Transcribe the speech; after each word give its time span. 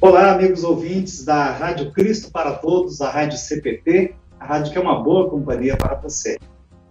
Olá, 0.00 0.30
amigos 0.30 0.62
ouvintes 0.62 1.24
da 1.24 1.50
Rádio 1.50 1.90
Cristo 1.90 2.30
para 2.30 2.52
Todos, 2.52 3.00
a 3.00 3.10
Rádio 3.10 3.36
CPT, 3.36 4.14
a 4.38 4.46
rádio 4.46 4.70
que 4.70 4.78
é 4.78 4.80
uma 4.80 5.02
boa 5.02 5.28
companhia 5.28 5.76
para 5.76 5.96
você. 5.96 6.38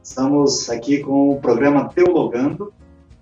Estamos 0.04 0.70
aqui 0.70 1.00
com 1.00 1.30
o 1.30 1.40
programa 1.40 1.88
Teologando, 1.88 2.74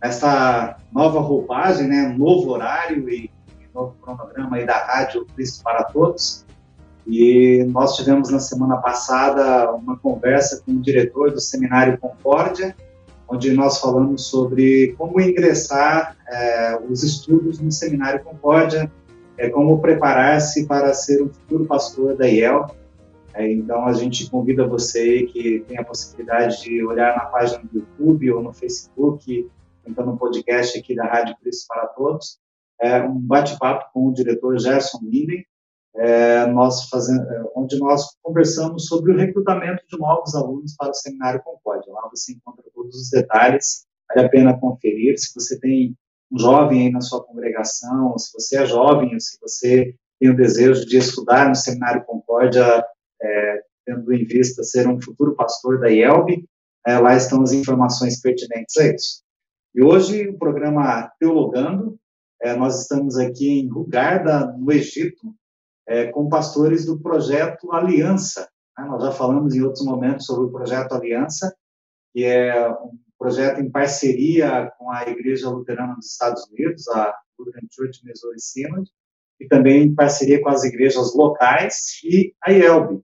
essa 0.01 0.77
nova 0.91 1.19
roupagem, 1.19 1.87
né, 1.87 2.07
um 2.07 2.17
novo 2.17 2.49
horário 2.49 3.07
e 3.07 3.29
novo 3.75 3.95
cronograma 4.01 4.57
aí 4.57 4.65
da 4.65 4.75
Rádio 4.75 5.23
Cristo 5.35 5.63
para 5.63 5.83
Todos. 5.83 6.43
E 7.05 7.63
nós 7.69 7.95
tivemos 7.95 8.31
na 8.31 8.39
semana 8.39 8.77
passada 8.77 9.71
uma 9.71 9.95
conversa 9.97 10.63
com 10.65 10.71
o 10.71 10.81
diretor 10.81 11.29
do 11.29 11.39
Seminário 11.39 11.99
Concórdia, 11.99 12.75
onde 13.27 13.53
nós 13.53 13.79
falamos 13.79 14.25
sobre 14.25 14.95
como 14.97 15.21
ingressar 15.21 16.17
é, 16.27 16.79
os 16.89 17.03
estudos 17.03 17.59
no 17.59 17.71
Seminário 17.71 18.23
Concórdia, 18.23 18.91
é, 19.37 19.49
como 19.49 19.81
preparar-se 19.81 20.65
para 20.67 20.93
ser 20.93 21.21
um 21.21 21.29
futuro 21.29 21.65
pastor 21.65 22.15
da 22.15 22.27
IEL. 22.27 22.67
É, 23.33 23.51
então, 23.51 23.85
a 23.85 23.93
gente 23.93 24.29
convida 24.29 24.67
você 24.67 25.23
que 25.23 25.65
tem 25.67 25.77
a 25.77 25.83
possibilidade 25.83 26.61
de 26.63 26.85
olhar 26.85 27.15
na 27.15 27.25
página 27.25 27.61
do 27.63 27.79
YouTube 27.79 28.31
ou 28.31 28.41
no 28.41 28.53
Facebook, 28.53 29.49
então 29.85 30.05
no 30.05 30.17
podcast 30.17 30.77
aqui 30.79 30.95
da 30.95 31.05
Rádio 31.05 31.35
Cristo 31.41 31.67
para 31.67 31.87
Todos, 31.87 32.39
é, 32.81 33.01
um 33.03 33.19
bate-papo 33.19 33.91
com 33.93 34.07
o 34.07 34.13
diretor 34.13 34.57
Gerson 34.57 34.99
Linden, 35.03 35.45
é, 35.97 36.45
nós 36.47 36.89
fazendo, 36.89 37.21
é, 37.29 37.43
onde 37.55 37.77
nós 37.79 38.17
conversamos 38.21 38.85
sobre 38.85 39.13
o 39.13 39.17
recrutamento 39.17 39.83
de 39.87 39.97
novos 39.97 40.35
alunos 40.35 40.75
para 40.75 40.89
o 40.89 40.93
Seminário 40.93 41.41
Concórdia. 41.43 41.93
Lá 41.93 42.09
você 42.09 42.33
encontra 42.33 42.63
todos 42.73 42.95
os 42.95 43.09
detalhes, 43.09 43.85
vale 44.09 44.27
a 44.27 44.29
pena 44.29 44.59
conferir. 44.59 45.17
Se 45.17 45.33
você 45.33 45.59
tem 45.59 45.95
jovem 46.37 46.87
aí 46.87 46.91
na 46.91 47.01
sua 47.01 47.23
congregação, 47.23 48.17
se 48.17 48.31
você 48.33 48.57
é 48.57 48.65
jovem, 48.65 49.19
se 49.19 49.37
você 49.41 49.95
tem 50.19 50.29
o 50.29 50.35
desejo 50.35 50.85
de 50.85 50.97
estudar 50.97 51.47
no 51.47 51.55
Seminário 51.55 52.05
Concórdia, 52.05 52.85
é, 53.21 53.61
tendo 53.85 54.13
em 54.13 54.25
vista 54.25 54.63
ser 54.63 54.87
um 54.87 55.01
futuro 55.01 55.35
pastor 55.35 55.79
da 55.79 55.89
IELB, 55.89 56.45
é, 56.85 56.99
lá 56.99 57.15
estão 57.15 57.41
as 57.41 57.51
informações 57.51 58.21
pertinentes 58.21 58.77
a 58.77 58.87
isso. 58.87 59.23
E 59.73 59.83
hoje 59.83 60.29
o 60.29 60.37
programa 60.37 61.11
Teologando, 61.19 61.97
é, 62.41 62.55
nós 62.55 62.81
estamos 62.81 63.17
aqui 63.17 63.59
em 63.59 63.69
Rugarda, 63.69 64.53
no 64.57 64.71
Egito, 64.71 65.33
é, 65.87 66.07
com 66.07 66.29
pastores 66.29 66.85
do 66.85 66.99
projeto 66.99 67.71
Aliança. 67.71 68.49
Né? 68.77 68.85
Nós 68.85 69.03
já 69.03 69.11
falamos 69.11 69.55
em 69.55 69.61
outros 69.61 69.85
momentos 69.85 70.25
sobre 70.25 70.45
o 70.45 70.51
projeto 70.51 70.93
Aliança, 70.93 71.55
que 72.13 72.23
é 72.23 72.69
um 72.69 72.97
projeto 73.25 73.59
em 73.59 73.71
parceria 73.71 74.71
com 74.77 74.91
a 74.91 75.01
Igreja 75.09 75.49
Luterana 75.49 75.95
dos 75.95 76.11
Estados 76.11 76.47
Unidos, 76.47 76.87
a 76.89 77.11
Lutheran 77.39 77.65
Church 77.71 78.05
Missouri 78.05 78.39
Synod, 78.39 78.87
e 79.39 79.47
também 79.47 79.81
em 79.81 79.95
parceria 79.95 80.39
com 80.39 80.49
as 80.49 80.63
igrejas 80.63 81.15
locais 81.15 81.99
e 82.03 82.35
a 82.43 82.51
IELB, 82.51 83.01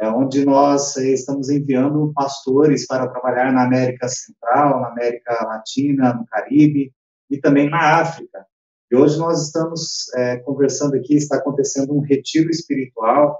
é, 0.00 0.08
onde 0.08 0.42
nós 0.42 0.96
é, 0.96 1.10
estamos 1.10 1.50
enviando 1.50 2.10
pastores 2.14 2.86
para 2.86 3.08
trabalhar 3.08 3.52
na 3.52 3.66
América 3.66 4.08
Central, 4.08 4.80
na 4.80 4.88
América 4.88 5.34
Latina, 5.44 6.14
no 6.14 6.24
Caribe 6.24 6.90
e 7.30 7.38
também 7.38 7.68
na 7.68 8.00
África. 8.00 8.46
E 8.90 8.96
hoje 8.96 9.18
nós 9.18 9.44
estamos 9.44 10.10
é, 10.16 10.38
conversando 10.38 10.96
aqui, 10.96 11.14
está 11.14 11.36
acontecendo 11.36 11.92
um 11.92 12.00
retiro 12.00 12.48
espiritual 12.48 13.38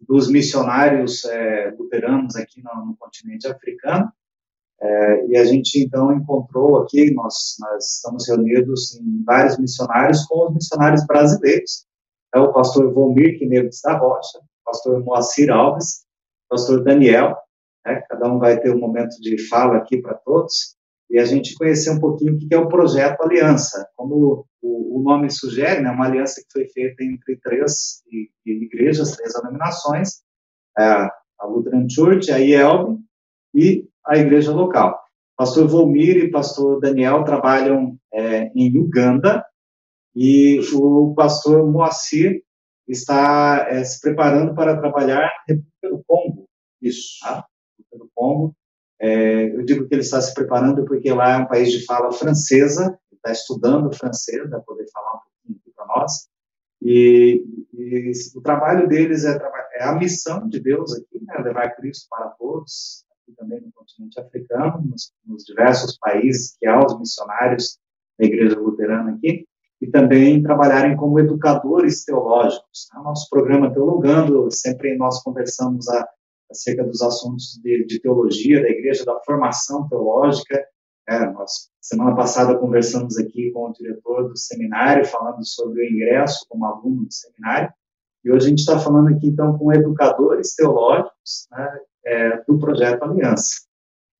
dos 0.00 0.30
missionários 0.30 1.24
é, 1.24 1.74
luteranos 1.76 2.36
aqui 2.36 2.62
no, 2.62 2.86
no 2.86 2.96
continente 2.96 3.48
africano. 3.48 4.08
É, 4.82 5.26
e 5.28 5.36
a 5.36 5.44
gente 5.44 5.78
então 5.78 6.12
encontrou 6.12 6.78
aqui, 6.78 7.14
nós, 7.14 7.54
nós 7.60 7.96
estamos 7.96 8.28
reunidos 8.28 8.96
em 8.96 9.22
vários 9.22 9.56
missionários 9.56 10.24
com 10.24 10.48
os 10.48 10.54
missionários 10.54 11.06
brasileiros. 11.06 11.86
É 12.34 12.40
o 12.40 12.52
pastor 12.52 12.92
Volmir 12.92 13.38
Quineves 13.38 13.80
da 13.84 13.96
Rocha, 13.96 14.38
o 14.38 14.64
pastor 14.64 15.04
Moacir 15.04 15.52
Alves, 15.52 16.04
o 16.46 16.56
pastor 16.56 16.82
Daniel. 16.82 17.36
Né, 17.86 18.02
cada 18.08 18.28
um 18.28 18.40
vai 18.40 18.58
ter 18.58 18.74
um 18.74 18.78
momento 18.78 19.20
de 19.20 19.48
fala 19.48 19.76
aqui 19.76 20.02
para 20.02 20.14
todos 20.14 20.76
e 21.08 21.18
a 21.18 21.24
gente 21.24 21.54
conhecer 21.54 21.90
um 21.90 22.00
pouquinho 22.00 22.34
o 22.34 22.38
que 22.38 22.52
é 22.52 22.58
o 22.58 22.68
projeto 22.68 23.22
Aliança. 23.22 23.88
Como 23.94 24.46
o, 24.60 24.98
o 24.98 25.02
nome 25.02 25.30
sugere, 25.30 25.80
né, 25.80 25.90
uma 25.90 26.06
aliança 26.06 26.40
que 26.40 26.50
foi 26.52 26.66
feita 26.68 27.04
entre 27.04 27.36
três 27.36 28.02
igrejas, 28.44 29.14
três 29.14 29.32
denominações, 29.34 30.22
é, 30.76 30.82
a 30.82 31.46
Lutheran 31.46 31.86
Church, 31.88 32.32
a 32.32 32.38
IELB 32.38 32.98
e 33.54 33.91
a 34.06 34.16
igreja 34.16 34.52
local. 34.52 34.98
Pastor 35.36 35.66
Volmir 35.66 36.16
e 36.16 36.30
pastor 36.30 36.80
Daniel 36.80 37.24
trabalham 37.24 37.96
é, 38.12 38.50
em 38.54 38.76
Uganda 38.78 39.44
e 40.14 40.60
o 40.74 41.14
pastor 41.14 41.66
Moacir 41.70 42.42
está 42.86 43.66
é, 43.68 43.82
se 43.84 44.00
preparando 44.00 44.54
para 44.54 44.78
trabalhar 44.78 45.22
na 45.22 45.54
República 45.54 45.88
do 45.88 46.04
Congo. 46.06 46.48
Isso. 46.80 47.18
Tá? 47.22 47.44
República 47.78 47.98
do 47.98 48.10
Congo. 48.14 48.56
É, 49.00 49.46
eu 49.56 49.64
digo 49.64 49.88
que 49.88 49.94
ele 49.94 50.02
está 50.02 50.20
se 50.20 50.32
preparando 50.32 50.84
porque 50.84 51.12
lá 51.12 51.32
é 51.32 51.38
um 51.38 51.46
país 51.46 51.72
de 51.72 51.84
fala 51.84 52.12
francesa, 52.12 52.96
está 53.12 53.32
estudando 53.32 53.92
francês, 53.96 54.48
para 54.48 54.60
poder 54.60 54.86
falar 54.92 55.14
um 55.14 55.18
pouquinho 55.18 55.58
aqui 55.60 55.72
para 55.74 55.86
nós. 55.86 56.28
E, 56.80 57.44
e, 57.72 58.12
o 58.34 58.40
trabalho 58.40 58.88
deles 58.88 59.24
é, 59.24 59.38
é, 59.74 59.84
a 59.84 59.94
missão 59.94 60.48
de 60.48 60.60
Deus 60.60 60.92
aqui, 60.94 61.24
né, 61.24 61.38
levar 61.38 61.74
Cristo 61.76 62.06
para 62.10 62.28
todos, 62.30 63.04
também 63.34 63.60
no 63.60 63.72
continente 63.72 64.18
africano, 64.20 64.82
nos, 64.88 65.12
nos 65.26 65.44
diversos 65.44 65.98
países 65.98 66.56
que 66.58 66.66
há 66.66 66.84
os 66.84 66.98
missionários 66.98 67.78
da 68.18 68.26
Igreja 68.26 68.58
Luterana 68.58 69.12
aqui, 69.12 69.46
e 69.80 69.90
também 69.90 70.42
trabalharem 70.42 70.96
como 70.96 71.18
educadores 71.18 72.04
teológicos. 72.04 72.88
Né? 72.94 73.00
Nosso 73.02 73.28
programa 73.28 73.72
Teologando, 73.72 74.48
sempre 74.50 74.96
nós 74.96 75.22
conversamos 75.22 75.88
a 75.88 76.06
acerca 76.52 76.84
dos 76.84 77.02
assuntos 77.02 77.58
de, 77.62 77.84
de 77.86 78.00
teologia 78.00 78.62
da 78.62 78.68
igreja, 78.68 79.04
da 79.04 79.18
formação 79.24 79.88
teológica. 79.88 80.62
É, 81.08 81.30
nós, 81.30 81.70
semana 81.80 82.14
passada, 82.14 82.56
conversamos 82.56 83.18
aqui 83.18 83.50
com 83.50 83.68
o 83.68 83.72
diretor 83.72 84.28
do 84.28 84.36
seminário, 84.36 85.04
falando 85.04 85.44
sobre 85.44 85.80
o 85.80 85.90
ingresso 85.90 86.46
como 86.48 86.64
aluno 86.64 87.06
do 87.06 87.12
seminário, 87.12 87.72
e 88.24 88.30
hoje 88.30 88.46
a 88.46 88.48
gente 88.50 88.60
está 88.60 88.78
falando 88.78 89.08
aqui, 89.08 89.26
então, 89.26 89.58
com 89.58 89.72
educadores 89.72 90.54
teológicos 90.54 91.48
né, 91.50 91.80
é, 92.04 92.42
do 92.44 92.58
Projeto 92.58 93.02
Aliança. 93.02 93.62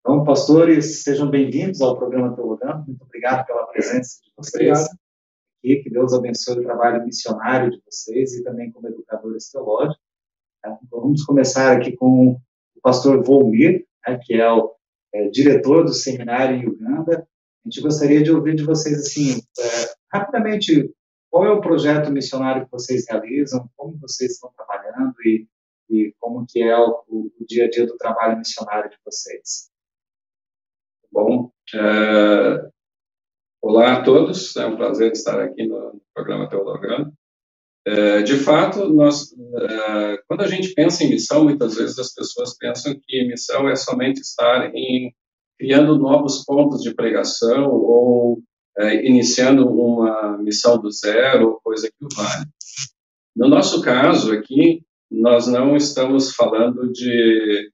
Então, 0.01 0.25
pastores, 0.25 1.03
sejam 1.03 1.31
bem-vindos 1.31 1.81
ao 1.81 1.97
programa 1.97 2.35
Teologando, 2.35 2.85
muito 2.87 3.03
obrigado 3.05 3.47
pela 3.47 3.67
presença 3.67 4.19
de 4.23 4.33
vocês 4.37 4.89
aqui, 5.63 5.77
que 5.77 5.91
Deus 5.91 6.13
abençoe 6.13 6.59
o 6.59 6.63
trabalho 6.63 7.05
missionário 7.05 7.71
de 7.71 7.81
vocês 7.87 8.35
e 8.35 8.43
também 8.43 8.73
como 8.73 8.89
educadores 8.89 9.49
teológicos. 9.51 10.03
Tá? 10.61 10.77
Então, 10.83 11.01
vamos 11.01 11.25
começar 11.25 11.77
aqui 11.77 11.97
com 11.97 12.33
o 12.33 12.81
pastor 12.83 13.23
Volmir, 13.23 13.87
né, 14.07 14.19
que 14.21 14.35
é 14.35 14.53
o 14.53 14.75
é, 15.15 15.29
diretor 15.29 15.85
do 15.85 15.93
seminário 15.93 16.57
em 16.57 16.69
Uganda. 16.69 17.27
A 17.65 17.69
gente 17.69 17.81
gostaria 17.81 18.23
de 18.23 18.33
ouvir 18.33 18.57
de 18.57 18.65
vocês, 18.65 18.99
assim, 18.99 19.41
é, 19.61 19.95
rapidamente, 20.13 20.93
qual 21.31 21.47
é 21.47 21.51
o 21.51 21.61
projeto 21.61 22.11
missionário 22.11 22.65
que 22.65 22.73
vocês 22.73 23.05
realizam, 23.09 23.71
como 23.77 23.97
vocês 23.99 24.33
estão 24.33 24.51
trabalhando 24.57 25.15
e, 25.25 25.47
e 25.93 26.15
como 26.19 26.47
que 26.49 26.63
é 26.63 26.77
o, 26.77 27.05
o, 27.07 27.33
o, 27.39 27.47
dia 27.47 27.67
a 27.67 27.71
dia 27.71 27.87
do 27.87 27.97
trabalho 27.97 28.39
missionário 28.39 28.89
de 28.89 28.97
vocês. 29.05 29.71
Bom, 31.13 31.51
é, 31.75 32.69
olá 33.61 33.99
a 33.99 34.03
todos, 34.03 34.57
é 34.57 34.65
um 34.65 34.77
prazer 34.77 35.13
estar 35.13 35.39
aqui 35.39 35.67
no 35.67 36.01
programa 36.15 36.49
Teologando. 36.49 37.13
É, 37.85 38.23
de 38.23 38.37
fato, 38.39 38.89
nós, 38.89 39.33
é, 39.33 40.23
quando 40.27 40.41
a 40.41 40.47
gente 40.47 40.73
pensa 40.73 41.05
em 41.05 41.11
missão, 41.11 41.45
muitas 41.45 41.75
vezes 41.75 41.99
as 41.99 42.15
pessoas 42.15 42.57
pensam 42.57 42.99
que 43.07 43.27
missão 43.27 43.69
é 43.69 43.77
somente 43.77 44.21
estar 44.21 44.75
em 44.75 45.15
criando 45.59 45.99
novos 45.99 46.45
pontos 46.45 46.81
de 46.81 46.95
pregação 46.95 47.71
ou 47.71 48.43
é, 48.79 49.07
iniciando 49.07 49.69
uma 49.69 50.39
missão 50.39 50.81
do 50.81 50.91
zero, 50.91 51.61
coisa 51.63 51.89
que 51.89 52.05
o 52.05 52.09
vale. 52.17 52.47
No 53.37 53.49
nosso 53.49 53.83
caso 53.83 54.33
aqui, 54.33 54.83
nós 55.13 55.47
não 55.47 55.77
estamos 55.77 56.35
falando 56.35 56.91
de 56.93 57.71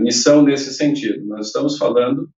missão 0.00 0.42
nesse 0.42 0.72
sentido. 0.74 1.24
Nós 1.26 1.48
estamos 1.48 1.78
falando 1.78 2.28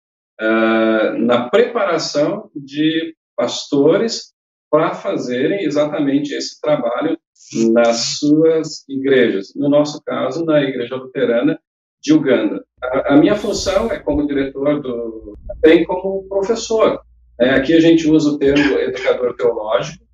na 1.18 1.48
preparação 1.48 2.50
de 2.54 3.14
pastores 3.36 4.32
para 4.70 4.94
fazerem 4.94 5.64
exatamente 5.64 6.34
esse 6.34 6.60
trabalho 6.60 7.18
nas 7.72 8.18
suas 8.18 8.84
igrejas. 8.88 9.52
No 9.56 9.68
nosso 9.68 10.02
caso, 10.04 10.44
na 10.44 10.62
Igreja 10.62 10.96
Luterana 10.96 11.58
de 12.02 12.12
Uganda. 12.12 12.64
A, 12.82 13.14
a 13.14 13.16
minha 13.16 13.34
função 13.34 13.90
é 13.90 13.98
como 13.98 14.26
diretor 14.26 14.80
do, 14.80 15.34
também 15.46 15.84
como 15.84 16.28
professor. 16.28 17.00
É, 17.40 17.50
aqui 17.50 17.74
a 17.74 17.80
gente 17.80 18.08
usa 18.08 18.30
o 18.30 18.38
termo 18.38 18.78
educador 18.78 19.34
teológico, 19.36 20.04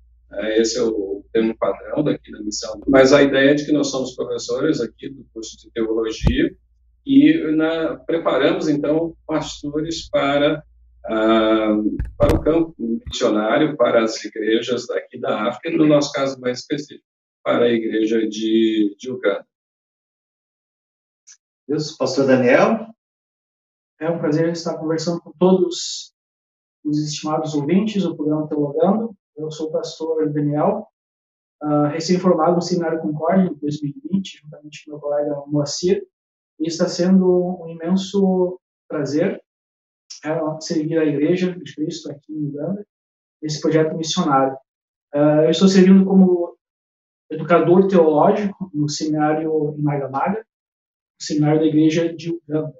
esse 0.57 0.77
é 0.77 0.83
o 0.83 1.23
termo 1.31 1.55
padrão 1.57 2.03
daqui 2.03 2.31
da 2.31 2.41
missão. 2.41 2.79
Mas 2.87 3.13
a 3.13 3.21
ideia 3.21 3.51
é 3.51 3.53
de 3.53 3.65
que 3.65 3.71
nós 3.71 3.89
somos 3.89 4.15
professores 4.15 4.81
aqui 4.81 5.09
do 5.09 5.25
curso 5.33 5.57
de 5.57 5.71
teologia 5.71 6.55
e 7.05 7.51
na, 7.55 7.97
preparamos 7.97 8.67
então 8.67 9.15
pastores 9.27 10.09
para 10.09 10.63
ah, 11.07 11.77
para 12.17 12.35
o 12.35 12.41
campo 12.41 12.75
missionário, 12.79 13.77
para 13.77 14.03
as 14.03 14.23
igrejas 14.25 14.87
daqui 14.87 15.19
da 15.19 15.49
África, 15.49 15.77
no 15.77 15.85
nosso 15.85 16.11
caso 16.11 16.39
mais 16.39 16.59
específico, 16.59 17.05
para 17.43 17.65
a 17.65 17.71
igreja 17.71 18.27
de, 18.27 18.95
de 18.97 19.11
Uganda. 19.11 19.45
Deus, 21.67 21.91
pastor 21.95 22.25
Daniel. 22.25 22.87
É 23.99 24.09
um 24.09 24.19
prazer 24.19 24.49
estar 24.49 24.77
conversando 24.77 25.21
com 25.21 25.31
todos 25.39 26.13
os 26.83 26.97
estimados 26.99 27.53
ouvintes 27.53 28.03
do 28.03 28.15
programa 28.15 28.47
Teologando. 28.47 29.15
Eu 29.35 29.51
sou 29.51 29.67
o 29.67 29.71
pastor 29.71 30.31
Daniel, 30.31 30.87
uh, 31.61 31.87
recém-formado 31.91 32.55
no 32.55 32.61
Seminário 32.61 33.01
Concórdia 33.01 33.49
em 33.49 33.55
2020, 33.55 34.41
juntamente 34.41 34.85
com 34.85 34.91
meu 34.91 34.99
colega 34.99 35.43
Moacir, 35.47 36.07
e 36.59 36.67
está 36.67 36.87
sendo 36.87 37.61
um 37.61 37.67
imenso 37.67 38.59
prazer 38.87 39.43
uh, 40.25 40.61
servir 40.61 40.97
a 40.99 41.05
Igreja 41.05 41.53
de 41.53 41.75
Cristo 41.75 42.09
aqui 42.11 42.33
em 42.33 42.47
Uganda, 42.47 42.85
nesse 43.41 43.59
projeto 43.59 43.95
missionário. 43.95 44.55
Uh, 45.13 45.43
eu 45.43 45.49
estou 45.49 45.67
servindo 45.67 46.05
como 46.05 46.57
educador 47.29 47.87
teológico 47.87 48.71
no 48.73 48.87
seminário 48.87 49.75
em 49.77 49.81
Magamaga, 49.81 50.39
no 50.39 51.25
seminário 51.25 51.59
da 51.59 51.65
Igreja 51.65 52.13
de 52.13 52.31
Uganda. 52.31 52.73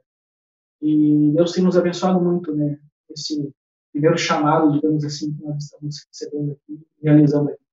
E 0.82 1.32
Deus 1.34 1.52
tem 1.52 1.64
nos 1.64 1.78
abençoado 1.78 2.22
muito, 2.22 2.56
né? 2.56 2.80
Primeiro 3.96 4.18
chamado, 4.18 4.74
digamos 4.74 5.06
assim, 5.06 5.34
que 5.34 5.42
nós 5.42 5.64
estamos 5.64 6.06
recebendo 6.06 6.52
aqui, 6.52 6.86
realizando 7.02 7.50
aqui. 7.50 7.64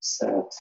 Certo. 0.00 0.56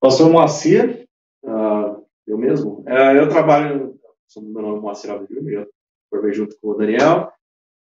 Pastor 0.00 0.30
Moacir? 0.30 1.06
Uh, 1.44 2.06
eu 2.26 2.38
mesmo? 2.38 2.80
Uh, 2.80 3.16
eu 3.16 3.28
trabalho, 3.28 4.00
sou 4.26 4.42
meu 4.42 4.62
nome 4.62 4.78
é 4.78 4.80
Moacir 4.80 5.10
Alvim, 5.10 5.26
eu 5.50 5.68
formei 6.08 6.32
junto 6.32 6.58
com 6.58 6.70
o 6.70 6.74
Daniel. 6.74 7.30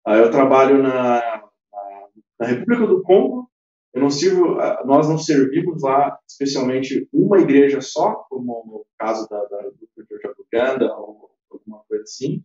Uh, 0.07 0.13
eu 0.13 0.31
trabalho 0.31 0.81
na, 0.81 1.21
na, 1.21 2.09
na, 2.39 2.47
República 2.47 2.87
do 2.87 3.03
Congo. 3.03 3.51
Eu 3.93 4.01
não 4.01 4.11
sirvo, 4.11 4.55
nós 4.87 5.09
não 5.09 5.19
servimos 5.19 5.83
lá 5.83 6.19
especialmente 6.27 7.09
uma 7.13 7.39
igreja 7.41 7.81
só, 7.81 8.25
como 8.31 8.65
no 8.65 8.87
caso 8.97 9.29
da, 9.29 9.45
da 9.45 9.63
do 9.63 10.07
Church 10.09 10.41
Uganda 10.41 10.97
ou 10.97 11.31
alguma 11.51 11.83
coisa 11.89 12.05
assim. 12.05 12.43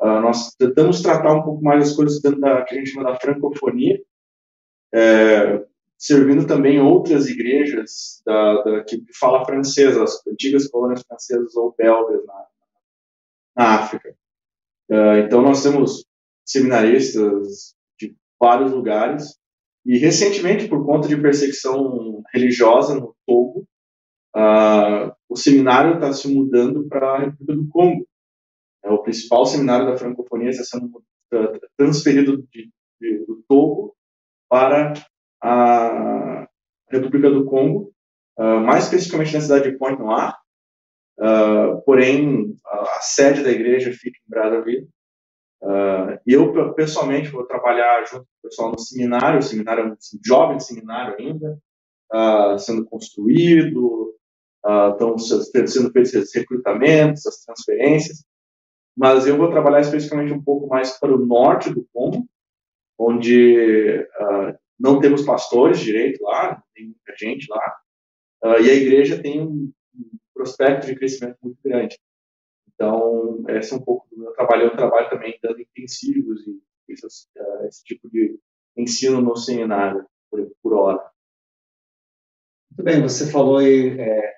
Nós 0.00 0.54
tentamos 0.56 1.02
tratar 1.02 1.34
um 1.34 1.42
pouco 1.42 1.62
mais 1.62 1.90
as 1.90 1.96
coisas 1.96 2.20
dentro 2.20 2.40
da 2.40 2.62
que 2.62 2.74
a 2.74 2.78
gente 2.78 2.90
chama 2.90 3.10
da 3.10 3.18
francofonia. 3.18 4.00
É, 4.94 5.64
servindo 5.98 6.46
também 6.46 6.80
outras 6.80 7.28
igrejas 7.28 8.22
da, 8.24 8.62
da, 8.62 8.84
que 8.84 9.02
fala 9.18 9.44
francesa, 9.44 10.04
as 10.04 10.24
antigas 10.26 10.68
colônias 10.68 11.02
francesas 11.02 11.56
ou 11.56 11.74
belgas 11.76 12.24
na, 12.24 12.46
na 13.56 13.74
África. 13.74 14.14
Uh, 14.88 15.18
então, 15.26 15.42
nós 15.42 15.62
temos 15.62 16.06
seminaristas 16.46 17.74
de 17.98 18.16
vários 18.40 18.70
lugares, 18.70 19.36
e 19.84 19.98
recentemente, 19.98 20.68
por 20.68 20.84
conta 20.86 21.08
de 21.08 21.16
perseguição 21.16 22.22
religiosa 22.32 22.94
no 22.94 23.14
Togo, 23.26 23.66
uh, 24.36 25.12
o 25.28 25.36
seminário 25.36 25.94
está 25.94 26.12
se 26.12 26.32
mudando 26.32 26.86
para 26.88 27.10
a 27.10 27.18
República 27.18 27.54
do 27.54 27.68
Congo. 27.68 28.06
É 28.84 28.90
o 28.90 29.02
principal 29.02 29.44
seminário 29.46 29.86
da 29.86 29.96
francofonia 29.96 30.50
está 30.50 30.64
sendo 30.64 31.02
transferido 31.76 32.42
de, 32.50 32.70
de, 33.00 33.26
do 33.26 33.42
Togo 33.48 33.94
para 34.48 34.94
a 35.42 36.46
República 36.90 37.30
do 37.30 37.44
Congo, 37.44 37.92
uh, 38.38 38.60
mais 38.60 38.84
especificamente 38.84 39.34
na 39.34 39.40
cidade 39.40 39.70
de 39.70 39.78
Pointe 39.78 40.00
Noire, 40.00 40.34
uh, 41.20 41.82
porém 41.84 42.56
a, 42.66 42.80
a, 42.80 43.00
sede 43.00 43.42
da 43.42 43.50
igreja 43.50 43.92
fica 43.92 44.18
em 44.18 44.30
Brazzaville. 44.30 44.88
Uh, 45.60 46.18
e 46.26 46.32
eu, 46.32 46.72
pessoalmente, 46.74 47.30
vou 47.30 47.44
trabalhar 47.44 48.04
junto 48.06 48.22
com 48.24 48.38
o 48.38 48.48
pessoal 48.48 48.70
no 48.70 48.78
seminário, 48.78 49.40
o 49.40 49.42
seminário 49.42 49.84
é 49.84 49.86
um 49.88 49.96
jovem 50.24 50.60
seminário 50.60 51.16
ainda, 51.18 51.58
sendo 52.58 52.86
construído, 52.86 54.14
estão 54.92 55.18
sendo 55.18 55.90
feitos 55.90 56.14
os 56.14 56.34
recrutamentos, 56.34 57.26
as 57.26 57.44
transferências, 57.44 58.24
mas 58.98 59.28
eu 59.28 59.36
vou 59.36 59.48
trabalhar 59.48 59.80
especificamente 59.80 60.32
um 60.32 60.42
pouco 60.42 60.66
mais 60.66 60.98
para 60.98 61.14
o 61.14 61.24
norte 61.24 61.72
do 61.72 61.86
Congo, 61.92 62.28
onde 62.98 64.00
uh, 64.00 64.58
não 64.76 64.98
temos 64.98 65.24
pastores 65.24 65.78
direito 65.78 66.20
lá, 66.24 66.60
tem 66.74 66.86
muita 66.86 67.16
gente 67.16 67.46
lá, 67.48 67.76
uh, 68.44 68.60
e 68.60 68.68
a 68.68 68.74
igreja 68.74 69.22
tem 69.22 69.40
um, 69.40 69.72
prospecto 70.34 70.88
de 70.88 70.96
crescimento 70.96 71.36
muito 71.40 71.58
grande. 71.64 71.96
Então, 72.74 73.44
esse 73.48 73.72
é 73.72 73.76
um 73.76 73.82
pouco 73.82 74.08
do 74.10 74.20
meu 74.20 74.32
trabalho. 74.32 74.64
Eu 74.64 74.76
trabalho 74.76 75.10
também 75.10 75.38
dando 75.42 75.60
intensivos 75.60 76.46
e 76.46 76.50
uh, 76.92 77.66
esse 77.66 77.84
tipo 77.84 78.08
de 78.10 78.38
ensino 78.76 79.20
no 79.20 79.36
seminário, 79.36 80.06
por, 80.28 80.50
por 80.60 80.74
hora. 80.74 81.10
Muito 82.70 82.84
bem, 82.84 83.02
você 83.02 83.30
falou 83.30 83.58
aí 83.58 83.98
é, 84.00 84.34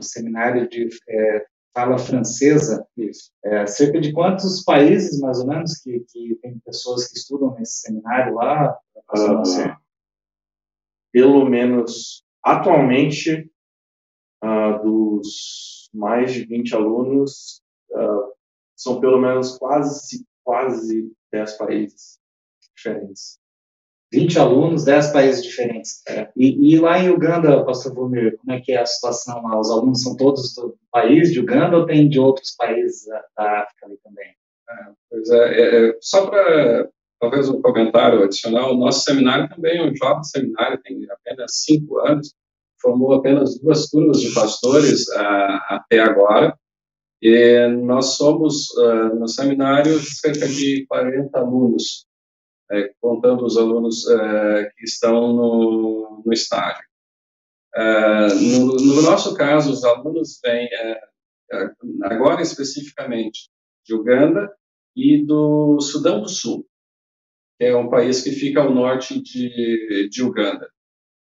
seminário 0.00 0.68
de 0.68 0.88
é, 1.08 1.46
fala 1.78 1.96
francesa. 1.96 2.84
Isso. 2.96 3.30
É, 3.44 3.66
cerca 3.66 4.00
de 4.00 4.12
quantos 4.12 4.64
países, 4.64 5.20
mais 5.20 5.38
ou 5.38 5.46
menos, 5.46 5.78
que, 5.78 6.00
que 6.00 6.34
tem 6.42 6.58
pessoas 6.58 7.06
que 7.06 7.16
estudam 7.16 7.54
nesse 7.54 7.82
seminário 7.82 8.34
lá? 8.34 8.76
Uh, 9.14 9.76
pelo 11.12 11.48
menos, 11.48 12.24
atualmente, 12.42 13.50
uh, 14.42 14.82
dos 14.82 15.88
mais 15.94 16.32
de 16.32 16.44
20 16.44 16.74
alunos, 16.74 17.62
uh, 17.92 18.32
são 18.76 19.00
pelo 19.00 19.20
menos 19.20 19.56
quase, 19.56 20.26
quase 20.44 21.12
10 21.32 21.52
países 21.58 22.18
diferentes. 22.74 23.38
20 24.12 24.38
alunos, 24.38 24.84
10 24.84 25.12
países 25.12 25.42
diferentes. 25.42 26.02
É. 26.08 26.28
E, 26.36 26.74
e, 26.74 26.78
lá 26.78 26.98
em 26.98 27.10
Uganda, 27.10 27.64
pastor 27.64 27.94
Vomir, 27.94 28.38
como 28.38 28.52
é 28.52 28.60
que 28.60 28.72
é 28.72 28.80
a 28.80 28.86
situação 28.86 29.42
lá? 29.42 29.58
Os 29.58 29.70
alunos 29.70 30.02
são 30.02 30.16
todos 30.16 30.54
do 30.54 30.76
país 30.90 31.32
de 31.32 31.40
Uganda 31.40 31.76
ou 31.76 31.86
tem 31.86 32.08
de 32.08 32.18
outros 32.18 32.54
países 32.56 33.06
da 33.06 33.60
África 33.60 33.86
ali 33.86 33.98
também? 34.02 34.28
É, 34.70 34.74
pois 35.10 35.30
é, 35.30 35.60
é, 35.60 35.88
é 35.88 35.98
só 36.00 36.26
para 36.26 36.88
talvez 37.20 37.48
um 37.48 37.60
comentário 37.60 38.22
adicional, 38.22 38.74
o 38.74 38.78
nosso 38.78 39.02
seminário 39.02 39.48
também 39.48 39.78
é 39.78 39.84
um 39.84 39.94
jovem 39.94 40.22
seminário, 40.22 40.80
tem 40.82 41.04
apenas 41.10 41.64
cinco 41.64 41.98
anos, 41.98 42.32
formou 42.80 43.12
apenas 43.14 43.58
duas 43.58 43.88
turmas 43.88 44.20
de 44.20 44.32
pastores 44.32 45.02
uh, 45.08 45.58
até 45.68 45.98
agora, 45.98 46.56
e 47.20 47.66
nós 47.82 48.16
somos, 48.16 48.70
uh, 48.78 49.16
no 49.18 49.26
seminário, 49.26 49.98
cerca 49.98 50.46
de 50.46 50.86
40 50.88 51.36
alunos, 51.38 52.06
é, 52.70 52.92
contando 53.00 53.44
os 53.44 53.56
alunos 53.56 54.08
é, 54.08 54.70
que 54.76 54.84
estão 54.84 55.32
no, 55.32 56.22
no 56.24 56.32
estágio. 56.32 56.84
É, 57.74 58.34
no, 58.34 58.76
no, 58.76 59.02
nosso 59.02 59.34
caso, 59.34 59.72
os 59.72 59.84
alunos 59.84 60.40
vêm, 60.42 60.68
é, 60.72 61.00
é, 61.52 61.70
agora 62.04 62.42
especificamente, 62.42 63.50
de 63.84 63.94
Uganda 63.94 64.52
e 64.94 65.24
do 65.24 65.80
Sudão 65.80 66.20
do 66.20 66.28
Sul, 66.28 66.66
que 67.58 67.66
é 67.66 67.76
um 67.76 67.88
país 67.88 68.22
que 68.22 68.32
fica 68.32 68.60
ao 68.60 68.70
norte 68.70 69.20
de, 69.22 70.08
de 70.10 70.22
Uganda 70.22 70.68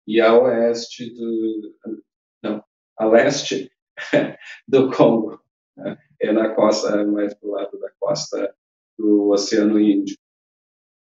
e 0.08 0.22
a 0.22 0.38
oeste 0.40 1.14
do, 1.14 1.76
não, 2.44 2.64
a 2.98 3.06
leste 3.06 3.72
do 4.68 4.92
Congo, 4.92 5.42
né? 5.76 5.98
é 6.20 6.32
na 6.32 6.54
costa, 6.54 7.04
mais 7.06 7.36
do 7.40 7.52
lado 7.52 7.80
da 7.80 7.90
costa 8.00 8.56
do 8.98 9.30
Oceano 9.32 9.80
Índico. 9.80 10.22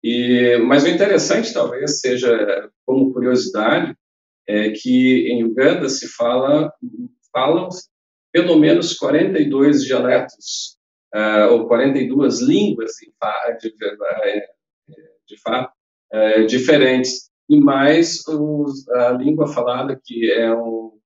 E, 0.03 0.58
mas 0.58 0.84
o 0.84 0.88
interessante, 0.88 1.53
talvez, 1.53 2.00
seja, 2.00 2.70
como 2.86 3.13
curiosidade, 3.13 3.96
é 4.48 4.72
que 4.72 5.27
em 5.31 5.43
Uganda 5.43 5.88
se 5.88 6.08
fala, 6.08 6.74
falam 7.31 7.70
pelo 8.31 8.58
menos 8.58 8.93
42 8.93 9.84
dialetos, 9.84 10.77
uh, 11.13 11.53
ou 11.53 11.67
42 11.67 12.41
línguas, 12.41 12.93
de, 13.62 13.70
de, 13.70 14.96
de 15.27 15.41
fato, 15.41 15.72
uh, 16.13 16.46
diferentes, 16.46 17.29
e 17.50 17.60
mais 17.60 18.25
os, 18.27 18.88
a 18.89 19.12
língua 19.12 19.48
falada, 19.48 20.00
que 20.03 20.31
é, 20.31 20.53
um, 20.55 20.98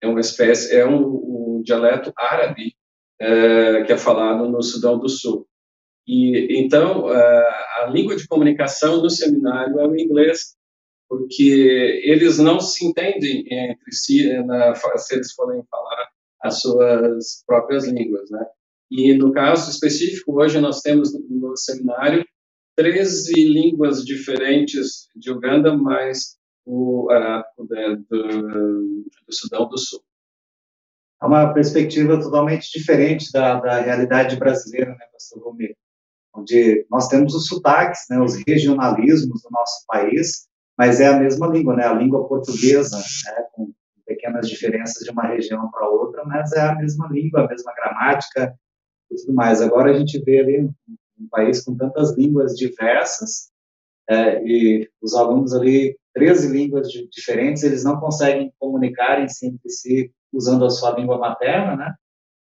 é 0.00 0.08
uma 0.08 0.20
espécie, 0.20 0.74
é 0.74 0.86
um, 0.86 1.58
um 1.58 1.62
dialeto 1.62 2.12
árabe, 2.16 2.74
uh, 3.20 3.84
que 3.84 3.92
é 3.92 3.96
falado 3.96 4.48
no 4.48 4.62
Sudão 4.62 4.98
do 4.98 5.08
Sul. 5.08 5.46
E 6.06 6.58
então 6.60 7.08
a, 7.08 7.90
língua 7.90 8.16
de 8.16 8.26
comunicação 8.26 9.02
no 9.02 9.08
seminário 9.08 9.78
é 9.78 9.86
o 9.86 9.96
inglês, 9.96 10.54
porque 11.08 12.02
eles 12.04 12.38
não 12.38 12.60
se 12.60 12.84
entendem 12.84 13.44
entre 13.50 13.92
si 13.92 14.32
na, 14.44 14.74
se 14.74 15.14
eles 15.14 15.32
forem 15.32 15.62
falar 15.70 16.08
as 16.42 16.60
suas 16.60 17.42
próprias 17.46 17.86
línguas, 17.86 18.30
né? 18.30 18.44
E 18.90 19.14
no 19.14 19.32
caso 19.32 19.70
específico, 19.70 20.40
hoje 20.40 20.60
nós 20.60 20.80
temos 20.80 21.12
no 21.28 21.56
seminário 21.56 22.24
13 22.76 23.32
línguas 23.34 24.04
diferentes 24.04 25.08
de 25.16 25.30
Uganda, 25.30 25.76
mais 25.76 26.36
o 26.66 27.10
arábico 27.10 27.66
né, 27.68 27.96
do, 28.08 29.06
do 29.26 29.32
Sudão 29.32 29.68
do 29.68 29.78
Sul. 29.78 30.00
É 31.22 31.26
uma 31.26 31.52
perspectiva 31.52 32.20
totalmente 32.20 32.70
diferente 32.70 33.30
da, 33.32 33.60
da 33.60 33.80
realidade 33.80 34.36
brasileira, 34.36 34.90
né, 34.90 35.06
pastor 35.12 35.42
Romero? 35.42 35.74
Onde 36.34 36.86
nós 36.90 37.08
temos 37.08 37.34
os 37.34 37.46
sotaques, 37.46 38.00
né, 38.10 38.20
os 38.20 38.34
regionalismos 38.46 39.42
do 39.42 39.50
nosso 39.50 39.84
país, 39.86 40.48
mas 40.76 41.00
é 41.00 41.06
a 41.06 41.18
mesma 41.18 41.46
língua, 41.46 41.76
né, 41.76 41.84
a 41.86 41.94
língua 41.94 42.26
portuguesa, 42.26 42.96
né, 42.96 43.44
com 43.52 43.72
pequenas 44.06 44.48
diferenças 44.48 45.04
de 45.04 45.10
uma 45.10 45.26
região 45.26 45.70
para 45.70 45.88
outra, 45.88 46.24
mas 46.24 46.52
é 46.52 46.60
a 46.60 46.74
mesma 46.74 47.08
língua, 47.08 47.44
a 47.44 47.48
mesma 47.48 47.72
gramática 47.74 48.54
e 49.10 49.16
tudo 49.16 49.34
mais. 49.34 49.62
Agora 49.62 49.92
a 49.92 49.98
gente 49.98 50.20
vê 50.24 50.40
ali 50.40 50.60
um, 50.62 51.28
país 51.30 51.64
com 51.64 51.76
tantas 51.76 52.16
línguas 52.16 52.54
diversas 52.54 53.50
é, 54.08 54.42
e 54.44 54.88
os 55.00 55.14
alunos 55.14 55.54
ali, 55.54 55.96
13 56.12 56.52
línguas 56.52 56.88
diferentes, 56.88 57.62
eles 57.62 57.82
não 57.82 57.98
conseguem 57.98 58.52
comunicar 58.58 59.20
entre 59.20 59.70
si 59.70 60.12
usando 60.32 60.64
a 60.64 60.70
sua 60.70 60.94
língua 60.94 61.18
materna, 61.18 61.76
né? 61.76 61.94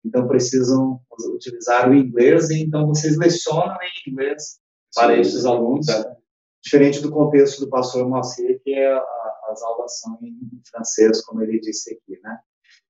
Então 0.03 0.27
precisam 0.27 1.00
utilizar 1.34 1.89
o 1.89 1.96
inglês 1.96 2.50
e 2.50 2.63
então 2.63 2.88
vocês 2.88 3.17
lecionam 3.17 3.75
em 3.81 4.12
inglês 4.12 4.60
para 4.96 5.15
Sim. 5.15 5.22
esses 5.22 5.46
alunos, 5.46 5.88
é. 5.88 6.15
diferente 6.63 7.01
do 7.01 7.12
contexto 7.12 7.60
do 7.60 7.70
pastor 7.70 8.08
Moacir, 8.08 8.62
que 8.63 8.74
é 8.74 8.91
a, 8.91 9.03
as 9.50 9.62
aulas 9.62 10.00
são 10.00 10.17
em 10.22 10.38
francês, 10.70 11.24
como 11.24 11.41
ele 11.41 11.60
disse 11.60 11.93
aqui, 11.93 12.20
né? 12.22 12.39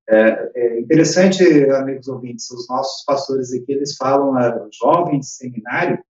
É, 0.09 0.51
é 0.55 0.79
interessante, 0.79 1.43
amigos 1.71 2.07
ouvintes, 2.07 2.49
os 2.51 2.67
nossos 2.67 3.03
pastores 3.05 3.53
aqui, 3.53 3.71
eles 3.71 3.95
falam 3.95 4.37
é, 4.37 4.67
jovens 4.73 5.35
seminário, 5.35 6.03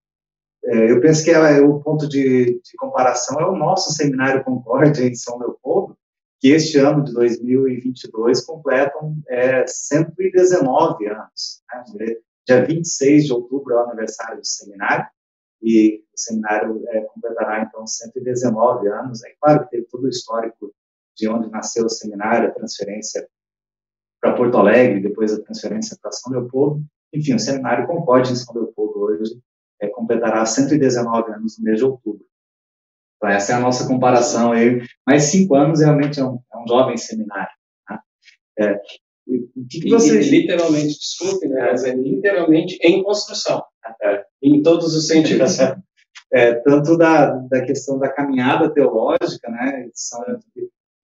é, 0.64 0.90
eu 0.90 1.00
penso 1.00 1.24
que 1.24 1.30
é, 1.30 1.60
o 1.60 1.80
ponto 1.80 2.06
de, 2.06 2.60
de, 2.60 2.76
comparação 2.78 3.40
é 3.40 3.46
o 3.46 3.56
nosso 3.56 3.92
seminário 3.92 4.44
Concórdia 4.44 5.04
em 5.04 5.14
São 5.14 5.38
Leopoldo, 5.38 5.96
que 6.40 6.48
este 6.48 6.78
ano 6.78 7.04
de 7.04 7.12
2022 7.12 8.44
completam 8.44 9.16
é, 9.28 9.66
119 9.66 11.06
anos. 11.06 11.62
Né? 11.94 12.16
Dia 12.46 12.64
26 12.64 13.26
de 13.26 13.32
outubro 13.32 13.74
é 13.74 13.76
o 13.76 13.84
aniversário 13.86 14.38
do 14.38 14.46
seminário, 14.46 15.06
e 15.62 16.02
o 16.14 16.18
seminário 16.18 16.82
é, 16.88 17.02
completará, 17.02 17.62
então, 17.62 17.86
119 17.86 18.88
anos. 18.88 19.22
É 19.24 19.34
claro 19.38 19.64
que 19.64 19.70
teve 19.70 19.86
todo 19.90 20.04
o 20.04 20.08
histórico 20.08 20.74
de 21.16 21.28
onde 21.28 21.50
nasceu 21.50 21.84
o 21.84 21.90
seminário, 21.90 22.48
a 22.48 22.54
transferência 22.54 23.28
para 24.20 24.34
Porto 24.34 24.56
Alegre, 24.56 25.02
depois 25.02 25.32
a 25.34 25.42
transferência 25.42 25.98
para 26.00 26.12
São 26.12 26.32
Leopoldo. 26.32 26.82
Enfim, 27.12 27.34
o 27.34 27.38
seminário 27.38 27.86
Concorde 27.86 28.32
em 28.32 28.36
São 28.36 28.54
Leopoldo 28.54 29.00
hoje 29.00 29.38
é, 29.80 29.88
completará 29.88 30.44
119 30.46 31.32
anos 31.32 31.58
no 31.58 31.64
mês 31.64 31.78
de 31.78 31.84
outubro. 31.84 32.24
Então, 33.20 33.28
essa 33.28 33.52
é 33.52 33.54
a 33.56 33.60
nossa 33.60 33.86
comparação 33.86 34.52
aí. 34.52 34.80
Mais 35.06 35.24
cinco 35.24 35.54
anos 35.54 35.80
realmente 35.80 36.18
é 36.18 36.24
um, 36.24 36.40
é 36.52 36.56
um 36.56 36.66
jovem 36.66 36.96
seminário. 36.96 37.52
Né? 37.88 37.98
É, 38.58 38.80
o 39.28 39.66
que, 39.68 39.80
que 39.80 39.90
você... 39.90 40.20
literalmente, 40.20 40.98
desculpe, 40.98 41.46
né, 41.46 41.68
mas 41.70 41.84
é 41.84 41.94
literalmente 41.94 42.78
em 42.82 43.02
construção, 43.02 43.62
é, 44.02 44.24
em 44.42 44.62
todos 44.62 44.94
os 44.96 45.06
sentidos. 45.06 45.58
É, 46.32 46.54
tanto 46.60 46.96
da, 46.96 47.28
da 47.48 47.60
questão 47.62 47.98
da 47.98 48.08
caminhada 48.08 48.72
teológica, 48.72 49.50
né, 49.50 49.90
são 49.92 50.22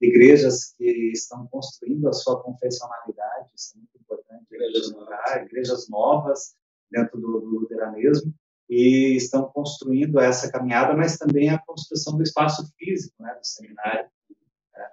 igrejas 0.01 0.73
que 0.79 1.11
estão 1.13 1.49
construindo 1.49 2.09
a 2.09 2.13
sua 2.13 2.41
confessionalidade, 2.41 3.49
isso 3.57 3.73
é 3.75 3.79
muito 3.79 3.99
importante, 4.01 4.47
igrejas, 4.53 4.93
novas, 4.93 5.43
igrejas 5.43 5.89
novas 5.89 6.55
dentro 6.93 7.21
do, 7.21 7.41
do 7.41 7.59
luteranismo, 7.59 8.33
e 8.69 9.17
estão 9.17 9.45
construindo 9.45 10.19
essa 10.19 10.51
caminhada, 10.51 10.95
mas 10.95 11.17
também 11.17 11.51
a 11.51 11.59
construção 11.59 12.17
do 12.17 12.23
espaço 12.23 12.69
físico, 12.79 13.15
né, 13.21 13.33
do 13.35 13.47
seminário. 13.47 14.07
Né, 14.75 14.87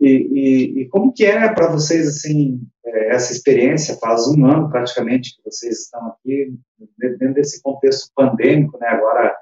e, 0.00 0.08
e, 0.08 0.80
e, 0.82 0.88
como 0.88 1.12
que 1.12 1.24
é 1.24 1.52
para 1.52 1.70
vocês, 1.70 2.08
assim, 2.08 2.60
é, 2.84 3.14
essa 3.14 3.32
experiência? 3.32 3.96
Faz 3.98 4.26
um 4.26 4.44
ano, 4.44 4.68
praticamente, 4.68 5.36
que 5.36 5.42
vocês 5.44 5.82
estão 5.82 6.08
aqui, 6.08 6.54
dentro 6.98 7.34
desse 7.34 7.62
contexto 7.62 8.10
pandêmico, 8.14 8.78
né? 8.78 8.88
Agora, 8.88 9.34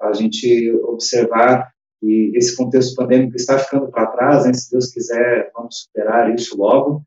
a 0.00 0.12
gente 0.12 0.72
observar 0.82 1.72
que 2.00 2.32
esse 2.34 2.56
contexto 2.56 2.94
pandêmico 2.94 3.36
está 3.36 3.58
ficando 3.58 3.90
para 3.90 4.10
trás, 4.10 4.44
né? 4.44 4.52
se 4.52 4.70
Deus 4.70 4.92
quiser, 4.92 5.50
vamos 5.54 5.82
superar 5.82 6.32
isso 6.34 6.56
logo, 6.56 7.02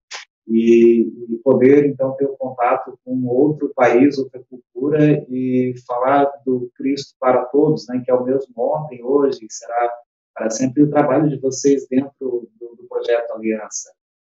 e, 0.49 1.01
e, 1.29 1.37
poder, 1.43 1.85
então, 1.85 2.15
ter 2.15 2.25
um 2.25 2.35
contato 2.35 2.97
com 3.05 3.25
outro 3.27 3.71
país, 3.75 4.17
outra 4.17 4.41
cultura, 4.49 5.25
e 5.29 5.73
falar 5.87 6.25
do 6.45 6.71
Cristo 6.75 7.15
para 7.19 7.45
todos, 7.45 7.85
né? 7.87 8.01
Que 8.03 8.11
é 8.11 8.15
o 8.15 8.23
mesmo 8.23 8.53
ontem, 8.57 9.03
hoje, 9.03 9.45
será 9.49 9.91
para 10.33 10.49
sempre 10.49 10.83
o 10.83 10.89
trabalho 10.89 11.29
de 11.29 11.39
vocês 11.39 11.87
dentro 11.89 12.11
do, 12.19 12.49
do 12.59 12.87
projeto 12.87 13.31
Aliança. 13.31 13.91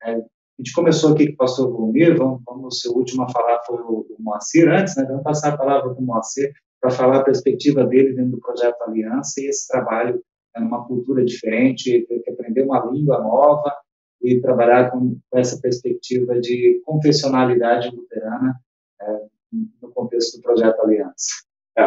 É, 0.02 0.14
a 0.14 0.62
gente 0.62 0.74
começou 0.74 1.12
aqui 1.12 1.28
com 1.28 1.34
o 1.34 1.36
pastor 1.36 1.70
Volmir, 1.70 2.16
vamos, 2.16 2.42
vamos, 2.44 2.84
o 2.84 2.98
último 2.98 3.22
a 3.22 3.28
falar 3.28 3.60
foi 3.66 3.80
o, 3.80 4.06
o 4.10 4.16
Moacir 4.18 4.68
antes, 4.68 4.96
né, 4.96 5.04
vamos 5.04 5.22
passar 5.22 5.54
a 5.54 5.56
palavra 5.56 5.94
para 5.94 6.02
o 6.02 6.04
Moacir 6.04 6.52
para 6.80 6.90
falar 6.90 7.18
a 7.18 7.24
perspectiva 7.24 7.84
dele 7.84 8.14
dentro 8.14 8.32
do 8.32 8.40
projeto 8.40 8.80
Aliança 8.82 9.40
e 9.40 9.46
esse 9.46 9.68
trabalho 9.68 10.22
é 10.56 10.60
numa 10.60 10.86
cultura 10.86 11.24
diferente, 11.24 12.04
ter 12.06 12.20
que 12.20 12.30
aprender 12.30 12.62
uma 12.62 12.84
língua 12.86 13.20
nova 13.20 13.74
e 14.22 14.40
trabalhar 14.40 14.90
com, 14.90 15.18
essa 15.34 15.60
perspectiva 15.60 16.38
de 16.40 16.80
confessionalidade 16.84 17.90
luterana 17.94 18.54
é, 19.00 19.20
no 19.82 19.90
contexto 19.92 20.36
do 20.36 20.42
projeto 20.42 20.80
Aliança. 20.80 21.28
É, 21.76 21.82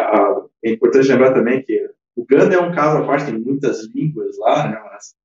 é 0.66 0.72
importante 0.72 1.08
lembrar 1.08 1.34
também 1.34 1.64
que 1.64 1.90
o 2.16 2.26
Ganda 2.26 2.56
é 2.56 2.60
um 2.60 2.74
caso 2.74 2.98
à 2.98 3.06
parte, 3.06 3.26
tem 3.26 3.40
muitas 3.40 3.86
línguas 3.88 4.38
lá, 4.38 4.70
né, 4.70 4.82
mas 4.84 5.16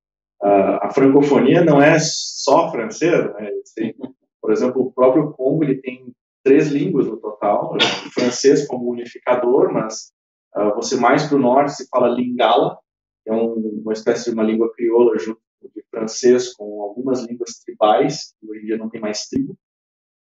uh, 0.43 0.79
a 0.81 0.89
francofonia 0.89 1.63
não 1.63 1.81
é 1.81 1.97
só 1.99 2.71
francês, 2.71 3.25
né, 3.33 3.51
tem, 3.75 3.95
por 4.41 4.51
exemplo, 4.51 4.81
o 4.81 4.91
próprio 4.91 5.31
Congo 5.31 5.63
ele 5.63 5.75
tem 5.75 6.13
três 6.43 6.69
línguas 6.69 7.05
no 7.07 7.17
total, 7.17 7.73
né, 7.73 7.85
o 8.07 8.11
francês 8.11 8.67
como 8.67 8.89
unificador, 8.89 9.71
mas 9.71 10.11
uh, 10.55 10.73
você 10.75 10.95
mais 10.97 11.27
para 11.27 11.37
o 11.37 11.41
norte 11.41 11.73
se 11.73 11.87
fala 11.89 12.09
lingala, 12.09 12.77
que 13.23 13.29
é 13.29 13.33
um, 13.33 13.81
uma 13.83 13.93
espécie 13.93 14.25
de 14.25 14.31
uma 14.31 14.43
língua 14.43 14.73
crioula 14.73 15.17
junto 15.19 15.39
de 15.63 15.83
francês 15.89 16.53
com 16.53 16.81
algumas 16.81 17.25
línguas 17.25 17.59
tribais, 17.59 18.33
que 18.39 18.49
hoje 18.49 18.61
em 18.61 18.65
dia 18.65 18.77
não 18.77 18.89
tem 18.89 19.01
mais 19.01 19.27
tribo, 19.27 19.57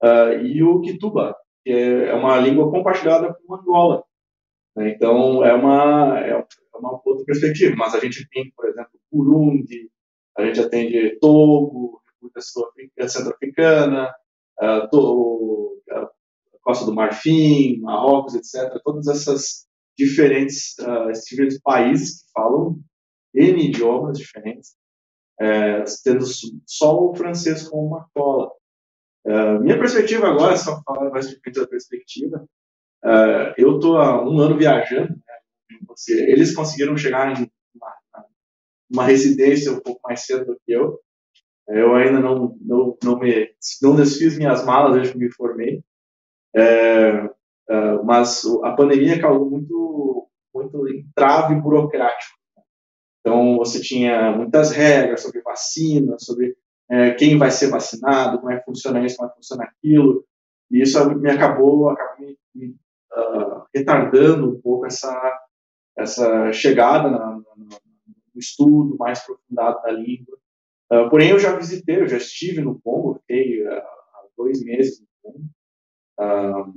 uh, 0.04 0.46
e 0.46 0.64
o 0.64 0.82
Kituba, 0.82 1.36
que 1.64 1.72
é, 1.72 2.10
é 2.10 2.14
uma 2.14 2.38
língua 2.38 2.70
compartilhada 2.70 3.34
com 3.34 3.56
Angola, 3.56 4.04
né? 4.76 4.90
Então, 4.90 5.44
é 5.44 5.54
uma, 5.54 6.20
é 6.20 6.36
uma 6.76 7.02
outra 7.06 7.26
perspectiva. 7.26 7.76
Mas 7.78 7.96
a 7.96 8.00
gente 8.00 8.28
tem, 8.30 8.52
por 8.56 8.68
exemplo, 8.68 8.92
Burundi, 9.12 9.90
a 10.38 10.46
gente 10.46 10.60
atende 10.60 11.18
Togo, 11.20 12.02
República 12.14 12.42
Centro-Africana, 13.08 14.14
uh, 14.62 14.90
Costa 16.62 16.86
do 16.86 16.96
Marfim, 16.96 17.80
Marrocos, 17.80 18.36
etc. 18.36 18.82
Todas 18.84 19.08
essas 19.08 19.66
diferentes, 19.98 20.76
uh, 20.80 21.12
diferentes 21.12 21.62
países 21.62 22.24
que 22.24 22.32
falam 22.34 22.80
N 23.34 23.68
idiomas 23.68 24.18
diferentes, 24.18 24.76
é, 25.40 25.84
tendo 26.04 26.26
só 26.66 26.98
o 26.98 27.16
francês 27.16 27.68
como 27.68 27.88
uma 27.88 28.08
cola. 28.14 28.52
Uh, 29.26 29.60
minha 29.62 29.78
perspectiva 29.78 30.28
agora, 30.28 30.56
só 30.56 30.82
falar 30.84 31.10
mais 31.10 31.28
de 31.30 31.40
perspectiva, 31.40 32.48
Uh, 33.06 33.54
eu 33.56 33.76
estou 33.76 33.98
há 33.98 34.28
um 34.28 34.40
ano 34.40 34.58
viajando, 34.58 35.10
né? 35.10 35.36
eles 36.28 36.56
conseguiram 36.56 36.98
chegar 36.98 37.40
em 37.40 37.52
uma, 37.76 37.94
uma, 38.92 39.04
residência 39.04 39.72
um 39.72 39.80
pouco 39.80 40.02
mais 40.04 40.22
cedo 40.22 40.44
do 40.44 40.60
que 40.66 40.72
eu. 40.72 41.00
Eu 41.68 41.94
ainda 41.94 42.20
não, 42.20 42.58
não, 42.62 42.98
não, 43.04 43.20
me, 43.20 43.48
não 43.80 43.96
desfiz 43.96 44.36
minhas 44.36 44.66
malas 44.66 44.96
desde 44.96 45.14
que 45.14 45.20
me 45.20 45.32
formei. 45.32 45.84
É, 46.56 47.26
uh, 47.26 48.04
mas 48.04 48.44
a 48.64 48.72
pandemia 48.72 49.22
causou 49.22 49.52
muito, 49.52 50.28
muito 50.52 50.88
entrave 50.88 51.54
burocrático. 51.62 52.40
Então, 53.26 53.58
você 53.58 53.82
tinha 53.82 54.32
muitas 54.32 54.70
regras 54.70 55.24
sobre 55.24 55.42
vacina, 55.42 56.16
sobre 56.20 56.56
é, 56.88 57.10
quem 57.16 57.40
vai 57.40 57.50
ser 57.50 57.72
vacinado, 57.72 58.38
como 58.38 58.52
é 58.52 58.60
que 58.60 58.66
funciona 58.66 59.04
isso, 59.04 59.18
como 59.18 59.28
é 59.28 59.32
que 59.32 59.38
funciona 59.38 59.64
aquilo. 59.64 60.24
E 60.70 60.84
isso 60.84 61.04
me 61.16 61.32
acabou, 61.32 61.90
acabou 61.90 62.24
me, 62.24 62.38
me 62.54 62.76
uh, 63.18 63.64
retardando 63.74 64.52
um 64.52 64.62
pouco 64.62 64.86
essa, 64.86 65.40
essa 65.98 66.54
chegada 66.54 67.10
na, 67.10 67.32
no, 67.32 67.44
no 67.58 68.40
estudo 68.40 68.96
mais 68.96 69.20
aprofundado 69.22 69.82
da 69.82 69.92
língua. 69.92 70.38
Uh, 70.94 71.10
porém, 71.10 71.32
eu 71.32 71.40
já 71.40 71.56
visitei, 71.56 72.02
eu 72.02 72.08
já 72.08 72.18
estive 72.18 72.62
no 72.62 72.80
Congo, 72.80 73.16
fiquei 73.22 73.68
uh, 73.68 73.74
há 73.74 74.28
dois 74.38 74.64
meses 74.64 75.02
no 75.02 75.08
Congo, 75.24 76.74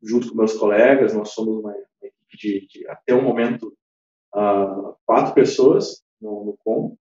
junto 0.00 0.28
com 0.28 0.36
meus 0.36 0.52
colegas, 0.52 1.14
nós 1.14 1.30
somos 1.30 1.56
uma, 1.56 1.74
equipe 2.00 2.36
de, 2.36 2.66
de, 2.68 2.88
até 2.88 3.12
o 3.12 3.22
momento, 3.22 3.76
quatro 5.06 5.34
pessoas 5.34 6.02
no, 6.20 6.44
no 6.44 6.58
Congo. 6.64 6.98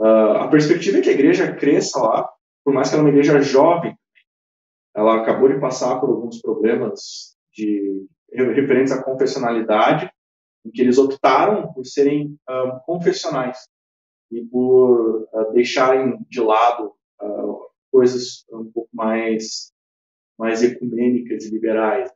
a 0.00 0.48
perspectiva 0.48 0.98
é 0.98 1.00
que 1.00 1.08
a 1.08 1.14
igreja 1.14 1.54
cresça 1.54 2.00
lá, 2.00 2.28
por 2.64 2.72
mais 2.72 2.88
que 2.88 2.94
ela 2.94 3.02
é 3.02 3.06
uma 3.06 3.10
igreja 3.10 3.40
jovem, 3.40 3.96
ela 4.94 5.22
acabou 5.22 5.48
de 5.48 5.60
passar 5.60 6.00
por 6.00 6.10
alguns 6.10 6.40
problemas 6.40 7.36
de 7.52 8.06
referentes 8.32 8.92
à 8.92 9.02
confessionalidade, 9.02 10.10
em 10.64 10.70
que 10.70 10.82
eles 10.82 10.98
optaram 10.98 11.72
por 11.72 11.84
serem 11.86 12.38
uh, 12.48 12.80
confessionais 12.84 13.68
e 14.30 14.44
por 14.44 15.28
uh, 15.32 15.52
deixarem 15.52 16.18
de 16.28 16.40
lado 16.40 16.94
uh, 17.22 17.58
coisas 17.90 18.44
um 18.52 18.70
pouco 18.70 18.90
mais 18.92 19.72
mais 20.38 20.62
ecumênicas 20.62 21.44
e 21.44 21.50
liberais. 21.50 22.12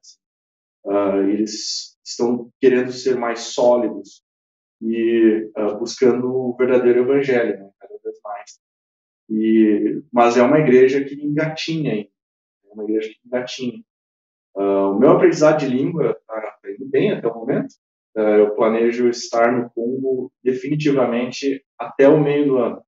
Uh, 0.84 1.28
eles 1.28 1.91
estão 2.04 2.50
querendo 2.60 2.92
ser 2.92 3.16
mais 3.16 3.40
sólidos 3.40 4.22
e 4.80 5.50
uh, 5.56 5.78
buscando 5.78 6.26
o 6.26 6.56
verdadeiro 6.56 7.02
evangelho, 7.02 7.58
né, 7.58 7.70
cada 7.78 7.94
vez 8.02 8.16
mais. 8.24 8.50
E, 9.30 10.02
mas 10.12 10.36
é 10.36 10.42
uma 10.42 10.58
igreja 10.58 11.04
que 11.04 11.14
engatinha, 11.14 12.02
é 12.02 12.72
uma 12.72 12.84
igreja 12.84 13.08
que 13.08 13.26
engatinha. 13.26 13.82
Uh, 14.54 14.90
o 14.90 14.98
meu 14.98 15.12
aprendizado 15.12 15.60
de 15.60 15.68
língua 15.68 16.16
está 16.18 16.58
indo 16.68 16.90
bem 16.90 17.12
até 17.12 17.28
o 17.28 17.34
momento. 17.34 17.72
Uh, 18.16 18.20
eu 18.20 18.54
planejo 18.54 19.08
estar 19.08 19.52
no 19.52 19.70
Congo 19.70 20.32
definitivamente 20.42 21.64
até 21.78 22.08
o 22.08 22.20
meio 22.20 22.46
do 22.46 22.58
ano. 22.58 22.82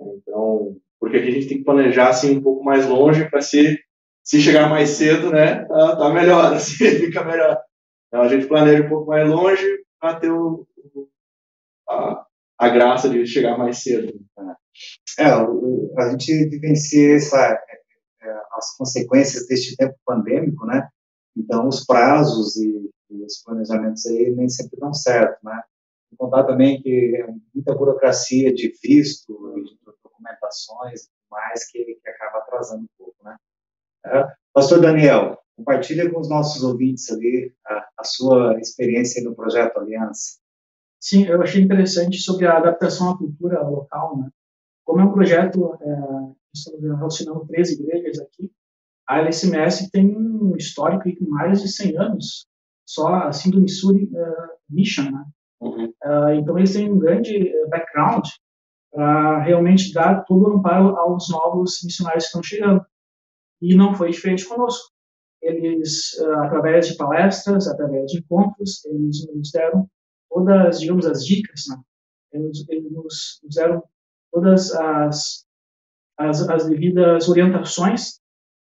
Então, 0.00 0.76
porque 0.98 1.18
aqui 1.18 1.28
a 1.28 1.32
gente 1.32 1.48
tem 1.48 1.58
que 1.58 1.64
planejar 1.64 2.08
assim 2.08 2.38
um 2.38 2.42
pouco 2.42 2.64
mais 2.64 2.88
longe 2.88 3.28
para 3.28 3.40
se 3.42 3.78
se 4.22 4.40
chegar 4.40 4.68
mais 4.68 4.90
cedo, 4.90 5.30
né, 5.30 5.64
tá, 5.64 5.96
tá 5.96 6.10
melhor, 6.10 6.52
assim, 6.54 6.84
fica 6.84 7.24
melhor. 7.24 7.58
Então 8.10 8.22
a 8.22 8.28
gente 8.28 8.48
planeja 8.48 8.84
um 8.84 8.88
pouco 8.88 9.10
mais 9.10 9.28
longe 9.28 9.84
para 10.00 10.18
ter 10.18 10.32
o, 10.32 10.66
a, 11.88 12.26
a 12.58 12.68
graça 12.68 13.08
de 13.08 13.24
chegar 13.24 13.56
mais 13.56 13.82
cedo. 13.82 14.12
É, 15.16 15.24
a 15.24 16.10
gente 16.10 16.48
vivencia 16.48 17.14
essa, 17.16 17.38
é, 18.22 18.40
as 18.52 18.76
consequências 18.76 19.46
deste 19.46 19.76
tempo 19.76 19.94
pandêmico, 20.04 20.66
né? 20.66 20.88
Então, 21.36 21.68
os 21.68 21.86
prazos 21.86 22.56
e, 22.56 22.90
e 23.10 23.22
os 23.24 23.42
planejamentos 23.44 24.04
aí 24.06 24.34
nem 24.34 24.48
sempre 24.48 24.78
dão 24.78 24.92
certo, 24.92 25.38
né? 25.44 25.62
Vou 26.10 26.28
contar 26.28 26.44
também 26.44 26.82
que 26.82 27.16
é 27.16 27.26
muita 27.54 27.74
burocracia 27.74 28.52
de 28.52 28.72
visto, 28.82 29.32
de 29.62 29.78
documentações 30.02 31.04
e 31.04 31.10
mais 31.30 31.70
que, 31.70 31.84
que 31.84 32.08
acaba 32.08 32.38
atrasando 32.38 32.82
um 32.82 32.88
pouco, 32.98 33.16
né? 33.22 33.36
É, 34.06 34.26
Pastor 34.52 34.80
Daniel, 34.80 35.38
compartilha 35.60 36.10
com 36.10 36.20
os 36.20 36.28
nossos 36.28 36.62
ouvintes 36.62 37.10
ali 37.10 37.54
a, 37.66 37.88
a 37.98 38.04
sua 38.04 38.58
experiência 38.58 39.22
no 39.22 39.34
projeto 39.34 39.78
Aliança. 39.78 40.38
Sim, 40.98 41.26
eu 41.26 41.40
achei 41.40 41.62
interessante 41.62 42.18
sobre 42.18 42.46
a 42.46 42.56
adaptação 42.56 43.10
à 43.10 43.18
cultura 43.18 43.62
local, 43.62 44.18
né? 44.18 44.28
Como 44.84 45.00
é 45.00 45.04
um 45.04 45.12
projeto, 45.12 45.78
é, 45.80 46.32
estamos 46.52 46.82
relacionando 46.82 47.46
três 47.46 47.70
igrejas 47.70 48.18
aqui, 48.20 48.50
a 49.08 49.18
LSMS 49.18 49.90
tem 49.90 50.16
um 50.16 50.56
histórico 50.56 51.04
de 51.04 51.28
mais 51.28 51.62
de 51.62 51.68
100 51.68 51.98
anos, 51.98 52.46
só 52.86 53.14
assim 53.24 53.50
do 53.50 53.60
Missouri 53.60 54.04
uh, 54.04 54.58
Mission, 54.68 55.10
né? 55.10 55.24
Uhum. 55.60 55.86
Uh, 55.86 56.30
então 56.34 56.58
eles 56.58 56.72
têm 56.72 56.90
um 56.90 56.98
grande 56.98 57.52
background 57.68 58.26
para 58.92 59.42
realmente 59.42 59.92
dar 59.92 60.24
todo 60.24 60.48
o 60.48 60.56
amparo 60.56 60.96
aos 60.96 61.28
novos 61.28 61.80
missionários 61.84 62.24
que 62.24 62.28
estão 62.28 62.42
chegando. 62.42 62.84
E 63.60 63.74
não 63.74 63.94
foi 63.94 64.10
diferente 64.10 64.46
conosco. 64.46 64.90
Eles, 65.42 66.12
uh, 66.18 66.40
através 66.44 66.88
de 66.88 66.96
palestras, 66.96 67.66
através 67.66 68.10
de 68.10 68.18
encontros, 68.18 68.84
eles 68.84 69.26
nos 69.34 69.50
deram 69.50 69.88
todas, 70.28 70.80
digamos, 70.80 71.06
as 71.06 71.24
dicas, 71.24 71.64
né? 71.68 71.76
eles, 72.32 72.68
eles 72.68 72.92
nos, 72.92 73.40
deram 73.54 73.82
todas 74.30 74.72
as, 74.74 75.46
as, 76.18 76.48
as 76.48 76.66
devidas 76.68 77.28
orientações 77.28 78.20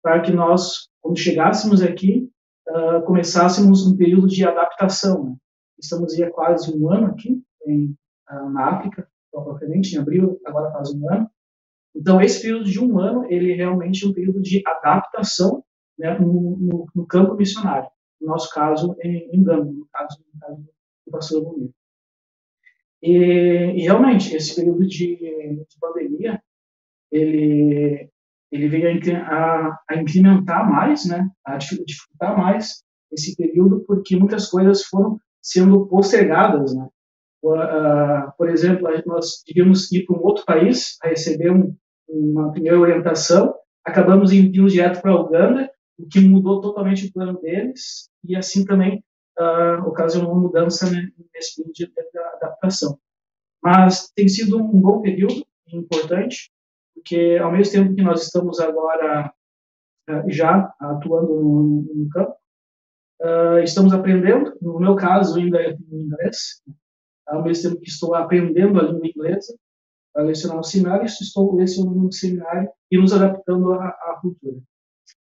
para 0.03 0.21
que 0.21 0.33
nós, 0.33 0.89
quando 1.03 1.19
chegássemos 1.19 1.83
aqui, 1.83 2.31
uh, 2.69 3.03
começássemos 3.05 3.87
um 3.87 3.97
período 3.97 4.29
de 4.29 4.47
adaptação. 4.47 5.25
Né? 5.25 5.37
Estamos 5.79 6.19
há 6.21 6.31
quase 6.31 6.75
um 6.75 6.91
ano 6.91 7.07
aqui, 7.09 7.43
em, 7.67 7.95
uh, 8.31 8.51
na 8.51 8.77
África, 8.77 9.09
propriamente, 9.31 9.95
em 9.95 9.99
abril, 9.99 10.41
agora 10.47 10.73
faz 10.73 10.93
um 10.95 11.11
ano. 11.13 11.31
Então, 11.95 12.21
esse 12.21 12.41
período 12.41 12.65
de 12.65 12.79
um 12.79 12.99
ano, 12.99 13.27
ele 13.31 13.53
é 13.53 13.57
realmente 13.57 14.07
um 14.07 14.13
período 14.13 14.41
de 14.41 14.63
adaptação 14.67 15.65
né, 16.01 16.19
no, 16.19 16.57
no, 16.57 16.87
no, 16.95 17.07
campo 17.07 17.35
missionário. 17.35 17.89
No 18.21 18.29
nosso 18.29 18.53
caso, 18.53 18.97
em, 19.03 19.29
em 19.33 19.45
Gama, 19.45 19.65
no 19.65 19.87
caso, 19.93 20.19
no 20.33 20.41
caso 20.41 20.57
do 21.07 21.13
pastor 21.13 21.45
Bonito. 21.45 21.75
E, 23.03 23.13
e, 23.13 23.83
realmente, 23.83 24.35
esse 24.35 24.57
período 24.57 24.87
de, 24.87 25.17
de 25.17 25.79
pandemia, 25.81 26.43
ele, 27.13 28.11
ele 28.51 28.69
veio 28.69 29.01
a, 29.25 29.79
a, 29.89 29.97
implementar 29.97 30.71
mais, 30.71 31.07
né, 31.07 31.29
a 31.45 31.57
dificultar 31.57 32.37
mais 32.37 32.83
esse 33.13 33.37
período, 33.37 33.85
porque 33.87 34.17
muitas 34.17 34.49
coisas 34.49 34.85
foram 34.85 35.19
sendo 35.43 35.87
postergadas, 35.87 36.75
né. 36.75 36.89
Por 38.37 38.49
exemplo, 38.51 38.87
nós 39.07 39.43
devíamos 39.47 39.91
ir 39.93 40.05
para 40.05 40.17
um 40.17 40.23
outro 40.23 40.45
país 40.45 40.99
a 41.03 41.09
receber 41.09 41.51
um, 41.51 41.75
uma 42.07 42.53
primeira 42.53 42.79
orientação, 42.79 43.55
acabamos 43.85 44.31
indo 44.31 44.67
direto 44.67 45.01
para 45.01 45.13
a 45.13 45.21
Uganda, 45.21 45.71
o 46.03 46.09
que 46.09 46.21
mudou 46.21 46.61
totalmente 46.61 47.07
o 47.07 47.13
plano 47.13 47.41
deles, 47.41 48.09
e 48.25 48.37
assim 48.37 48.65
também 48.65 49.03
uh, 49.39 49.87
ocasionou 49.87 50.33
uma 50.33 50.43
mudança 50.43 50.87
nesse 51.35 51.57
período 51.57 51.75
de 51.75 52.19
adaptação. 52.37 52.99
Mas 53.63 54.11
tem 54.15 54.29
sido 54.29 54.59
um 54.59 54.81
bom 54.81 55.01
período, 55.01 55.45
importante, 55.73 56.51
porque 56.95 57.39
ao 57.41 57.53
mesmo 57.53 57.73
tempo 57.73 57.95
que 57.95 58.03
nós 58.03 58.25
estamos 58.25 58.59
agora 58.61 59.33
uh, 60.09 60.31
já 60.31 60.73
atuando 60.81 61.35
no, 61.35 61.83
no 61.95 62.09
campo, 62.11 62.35
uh, 63.23 63.59
estamos 63.63 63.93
aprendendo, 63.93 64.57
no 64.61 64.81
meu 64.81 64.97
caso 64.97 65.39
ainda 65.39 65.61
é 65.61 65.73
em 65.73 66.03
inglês, 66.03 66.63
ao 67.27 67.43
mesmo 67.43 67.71
tempo 67.71 67.83
que 67.83 67.89
estou 67.89 68.15
aprendendo 68.15 68.81
a 68.81 68.83
língua 68.83 69.07
inglesa, 69.07 69.57
a 70.17 70.23
lecionar 70.23 70.57
no 70.57 70.65
seminário, 70.65 71.05
estou 71.07 71.55
lecionando 71.55 72.01
no 72.01 72.13
seminário 72.13 72.69
e 72.91 72.99
nos 72.99 73.13
adaptando 73.13 73.73
à, 73.75 73.87
à 73.87 74.19
cultura. 74.21 74.61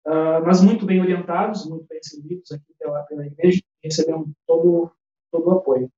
Uh, 0.06 0.44
mas 0.46 0.62
muito 0.62 0.86
bem 0.86 1.00
orientados, 1.00 1.66
muito 1.66 1.86
bem 1.88 2.00
servidos 2.02 2.52
aqui 2.52 2.74
pela, 2.78 3.04
pela 3.04 3.26
igreja, 3.26 3.62
recebemos 3.82 4.30
todo, 4.46 4.92
todo 5.32 5.48
o 5.48 5.52
apoio. 5.52 5.90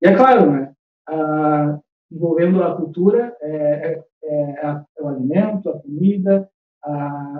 E 0.00 0.06
é 0.06 0.14
claro, 0.14 0.52
né, 0.52 0.72
uh, 1.10 1.82
envolvendo 2.10 2.62
a 2.62 2.76
cultura, 2.76 3.36
é, 3.42 4.02
é, 4.24 4.32
é, 4.32 4.84
o 5.00 5.08
alimento, 5.08 5.68
a 5.70 5.80
comida, 5.80 6.48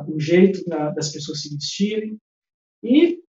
o 0.07 0.21
jeito 0.21 0.63
das 0.69 1.11
pessoas 1.11 1.41
se 1.41 1.55
vestirem, 1.55 2.19
e 2.83 3.23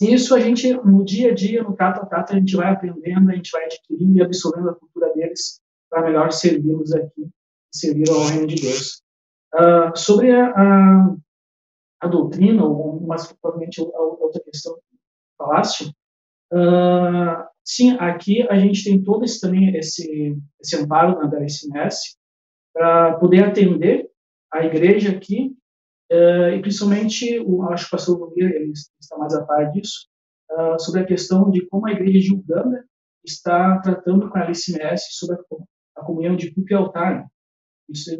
isso 0.00 0.34
a 0.34 0.40
gente, 0.40 0.72
no 0.72 1.04
dia 1.04 1.30
a 1.30 1.34
dia, 1.34 1.62
no 1.62 1.76
cato 1.76 2.00
a 2.00 2.06
cato, 2.06 2.32
a 2.32 2.36
gente 2.36 2.56
vai 2.56 2.72
aprendendo, 2.72 3.30
a 3.30 3.34
gente 3.34 3.52
vai 3.52 3.64
adquirindo 3.66 4.18
e 4.18 4.22
absorvendo 4.22 4.70
a 4.70 4.74
cultura 4.74 5.12
deles 5.14 5.60
para 5.88 6.02
melhor 6.02 6.32
servi-los 6.32 6.92
aqui 6.92 7.30
servir 7.74 8.08
ao 8.08 8.24
reino 8.26 8.46
de 8.46 8.54
Deus. 8.56 9.02
Uh, 9.54 9.96
sobre 9.96 10.32
a, 10.32 11.14
a, 12.04 12.08
doutrina, 12.08 12.64
ou 12.64 13.00
mais 13.00 13.32
provavelmente 13.32 13.80
a, 13.80 14.00
outra 14.00 14.42
questão 14.42 14.74
que 14.74 14.96
falaste, 15.36 15.92
uh, 16.52 17.44
sim, 17.64 17.96
aqui 17.98 18.42
a 18.48 18.58
gente 18.58 18.84
tem 18.84 19.02
todo 19.02 19.24
esse 19.24 19.40
também 19.40 19.76
esse, 19.76 20.36
esse 20.60 20.76
amparo 20.76 21.18
na 21.18 21.26
DRSMS 21.26 22.16
para 22.72 23.14
poder 23.18 23.44
atender 23.44 24.08
a 24.52 24.64
igreja 24.64 25.10
aqui 25.10 25.56
uh, 26.12 26.54
e 26.54 26.60
principalmente, 26.60 27.40
o, 27.40 27.62
acho 27.64 27.84
que 27.84 27.94
o 27.94 27.98
pastor 27.98 28.18
Lumir, 28.18 28.50
ele 28.54 28.72
está 29.00 29.16
mais 29.16 29.34
a 29.34 29.44
par 29.44 29.70
disso, 29.72 30.08
uh, 30.50 30.80
sobre 30.80 31.00
a 31.00 31.06
questão 31.06 31.50
de 31.50 31.66
como 31.66 31.86
a 31.86 31.92
igreja 31.92 32.20
de 32.20 32.34
Uganda 32.34 32.84
está 33.24 33.78
tratando 33.80 34.28
com 34.28 34.38
a 34.38 34.44
LCMS 34.44 35.06
sobre 35.10 35.36
a, 35.36 36.00
a 36.00 36.04
comunhão 36.04 36.36
de 36.36 36.52
culto 36.52 36.72
e 36.72 36.76
altar. 36.76 37.26
Isso 37.88 38.10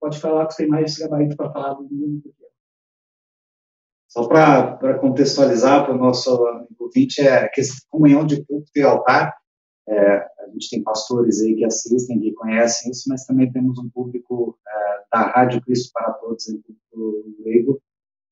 pode 0.00 0.18
falar 0.18 0.46
que 0.46 0.56
tem 0.56 0.68
mais 0.68 0.96
gabarito 0.98 1.36
para 1.36 1.52
falar 1.52 1.74
do 1.74 1.84
mundo. 1.84 2.34
Só 4.08 4.26
para 4.28 4.98
contextualizar 4.98 5.84
para 5.84 5.94
o 5.94 5.98
nosso 5.98 6.38
ouvinte, 6.78 7.20
é 7.20 7.48
que 7.48 7.60
comunhão 7.90 8.24
de 8.24 8.44
culto 8.44 8.70
e 8.74 8.82
altar, 8.82 9.34
é, 9.88 10.16
a 10.16 10.48
gente 10.52 10.70
tem 10.70 10.82
pastores 10.82 11.40
aí 11.42 11.54
que 11.54 11.64
assistem, 11.64 12.20
que 12.20 12.32
conhecem 12.32 12.90
isso, 12.90 13.08
mas 13.08 13.24
também 13.24 13.50
temos 13.52 13.78
um 13.78 13.88
público 13.90 14.58
é, 14.66 15.16
da 15.16 15.26
Rádio 15.30 15.60
Cristo 15.60 15.90
para 15.92 16.12
Todos, 16.14 16.48
aí, 16.48 16.56
público 16.56 17.26
leigo, 17.44 17.80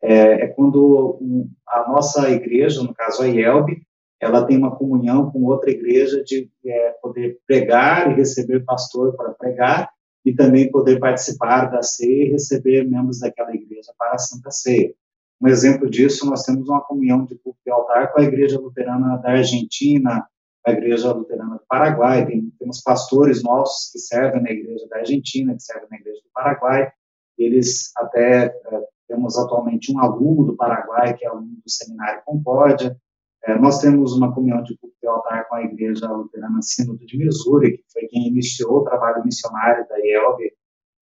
é, 0.02 0.44
é, 0.44 0.46
quando 0.48 1.18
a 1.66 1.88
nossa 1.88 2.30
igreja, 2.30 2.82
no 2.82 2.94
caso 2.94 3.22
a 3.22 3.26
IELB, 3.26 3.80
ela 4.20 4.44
tem 4.46 4.56
uma 4.56 4.76
comunhão 4.76 5.30
com 5.30 5.44
outra 5.44 5.70
igreja 5.70 6.22
de 6.22 6.50
é, 6.64 6.90
poder 7.02 7.38
pregar 7.46 8.10
e 8.10 8.14
receber 8.14 8.64
pastor 8.64 9.16
para 9.16 9.32
pregar 9.32 9.90
e 10.24 10.34
também 10.34 10.70
poder 10.70 10.98
participar 10.98 11.66
da 11.66 11.82
ceia 11.82 12.26
e 12.26 12.30
receber 12.30 12.84
membros 12.84 13.20
daquela 13.20 13.54
igreja 13.54 13.92
para 13.98 14.14
a 14.14 14.18
Santa 14.18 14.50
Ceia. 14.50 14.94
Um 15.40 15.48
exemplo 15.48 15.90
disso, 15.90 16.26
nós 16.26 16.42
temos 16.44 16.68
uma 16.68 16.80
comunhão 16.80 17.24
de 17.24 17.36
culto 17.36 17.58
de 17.64 17.70
altar 17.70 18.12
com 18.12 18.20
a 18.20 18.24
Igreja 18.24 18.58
Luterana 18.58 19.18
da 19.18 19.32
Argentina, 19.32 20.26
a 20.66 20.72
Igreja 20.72 21.12
Luterana 21.12 21.56
do 21.56 21.64
Paraguai, 21.68 22.24
tem, 22.24 22.50
temos 22.58 22.80
pastores 22.82 23.42
nossos 23.42 23.90
que 23.92 23.98
servem 23.98 24.42
na 24.42 24.50
Igreja 24.50 24.86
da 24.88 24.98
Argentina, 24.98 25.54
que 25.54 25.62
servem 25.62 25.88
na 25.90 25.98
Igreja 25.98 26.20
do 26.22 26.30
Paraguai, 26.32 26.90
eles 27.36 27.90
até, 27.96 28.46
é, 28.46 28.82
temos 29.08 29.36
atualmente 29.36 29.92
um 29.92 29.98
aluno 29.98 30.44
do 30.44 30.56
Paraguai, 30.56 31.14
que 31.14 31.26
é 31.26 31.28
aluno 31.28 31.56
do 31.62 31.70
Seminário 31.70 32.22
Concórdia, 32.24 32.96
é, 33.44 33.58
nós 33.58 33.78
temos 33.80 34.16
uma 34.16 34.34
comunhão 34.34 34.62
de 34.62 34.76
culto 34.78 34.96
de 35.02 35.06
altar 35.06 35.46
com 35.48 35.56
a 35.56 35.62
Igreja 35.62 36.10
Luterana 36.10 36.62
Sínodo 36.62 37.04
de 37.04 37.18
Missouri, 37.18 37.76
que 37.76 37.84
foi 37.92 38.06
quem 38.06 38.28
iniciou 38.28 38.78
o 38.78 38.84
trabalho 38.84 39.22
missionário 39.22 39.86
da 39.86 39.98
IELB 39.98 40.50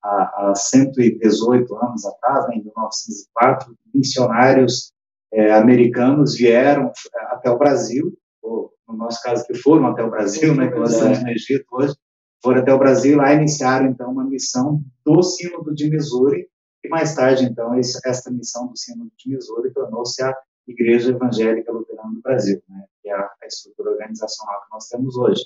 há, 0.03 0.49
há 0.51 0.55
118 0.55 1.75
anos 1.75 2.05
atrás, 2.05 2.47
né, 2.47 2.55
em 2.55 2.63
1904, 2.63 3.75
missionários 3.93 4.91
é, 5.33 5.53
americanos 5.53 6.35
vieram 6.35 6.91
até 7.31 7.49
o 7.49 7.57
Brasil, 7.57 8.13
ou, 8.41 8.71
no 8.87 8.97
nosso 8.97 9.21
caso 9.23 9.45
que 9.45 9.55
foram 9.55 9.87
até 9.87 10.03
o 10.03 10.09
Brasil, 10.09 10.53
né, 10.55 10.69
que 10.69 10.77
nós 10.77 10.93
estamos 10.93 11.23
no 11.23 11.29
Egito 11.29 11.65
hoje, 11.71 11.95
foram 12.43 12.61
até 12.61 12.73
o 12.73 12.79
Brasil 12.79 13.17
lá 13.17 13.33
iniciaram 13.33 13.87
então 13.87 14.11
uma 14.11 14.25
missão 14.25 14.81
do 15.05 15.23
Sínodo 15.23 15.73
de 15.73 15.89
Missouri 15.89 16.45
e 16.83 16.89
mais 16.89 17.15
tarde 17.15 17.45
então 17.45 17.73
essa 17.73 18.29
missão 18.29 18.67
do 18.67 18.77
Sínodo 18.77 19.11
de 19.17 19.33
Missouri 19.33 19.71
tornou-se 19.71 20.21
a 20.21 20.35
Igreja 20.67 21.11
Evangélica 21.11 21.71
Luterana 21.71 22.13
do 22.13 22.21
Brasil, 22.21 22.61
né, 22.69 22.83
que 23.01 23.09
é 23.09 23.13
a, 23.13 23.29
a 23.41 23.47
estrutura 23.47 23.91
organizacional 23.91 24.61
que 24.61 24.73
nós 24.73 24.87
temos 24.87 25.15
hoje. 25.15 25.41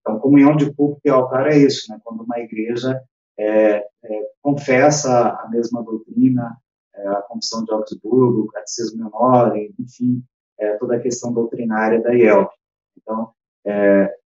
Então, 0.00 0.18
comunhão 0.18 0.56
de 0.56 0.72
púlpito 0.74 1.02
e 1.04 1.10
altar 1.10 1.48
é 1.48 1.58
isso, 1.58 1.90
né, 1.90 1.98
quando 2.02 2.22
uma 2.22 2.38
igreja 2.38 3.00
é, 3.40 3.86
é, 4.04 4.30
confessa 4.42 5.30
a 5.30 5.48
mesma 5.48 5.82
doutrina, 5.82 6.54
é, 6.94 7.08
a 7.08 7.22
Confissão 7.22 7.64
de 7.64 7.72
Augsburgo, 7.72 8.42
o 8.42 8.46
Catecismo 8.48 9.02
Menor, 9.04 9.56
enfim, 9.78 10.22
é, 10.58 10.76
toda 10.76 10.96
a 10.96 11.00
questão 11.00 11.32
doutrinária 11.32 12.02
da 12.02 12.12
IELP. 12.12 12.50
Então, 13.00 13.32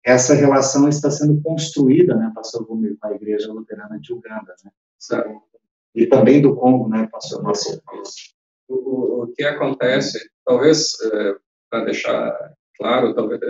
essa 0.04 0.34
relação 0.34 0.88
está 0.88 1.10
sendo 1.10 1.40
construída, 1.42 2.14
né, 2.14 2.30
pastor 2.34 2.66
Gumir, 2.66 2.96
com 2.98 3.08
a 3.08 3.14
Igreja 3.14 3.52
Luterana 3.52 3.98
de 3.98 4.12
Uganda, 4.12 4.54
né? 4.64 4.70
E 5.94 6.06
também 6.06 6.40
do 6.40 6.54
Congo, 6.54 6.88
né, 6.88 7.08
pastor 7.10 7.42
Marcelo? 7.42 7.82
O, 8.68 9.22
o, 9.22 9.32
que 9.34 9.42
acontece, 9.42 10.30
talvez, 10.44 10.92
para 11.70 11.84
deixar 11.84 12.54
claro, 12.76 13.14
talvez 13.14 13.40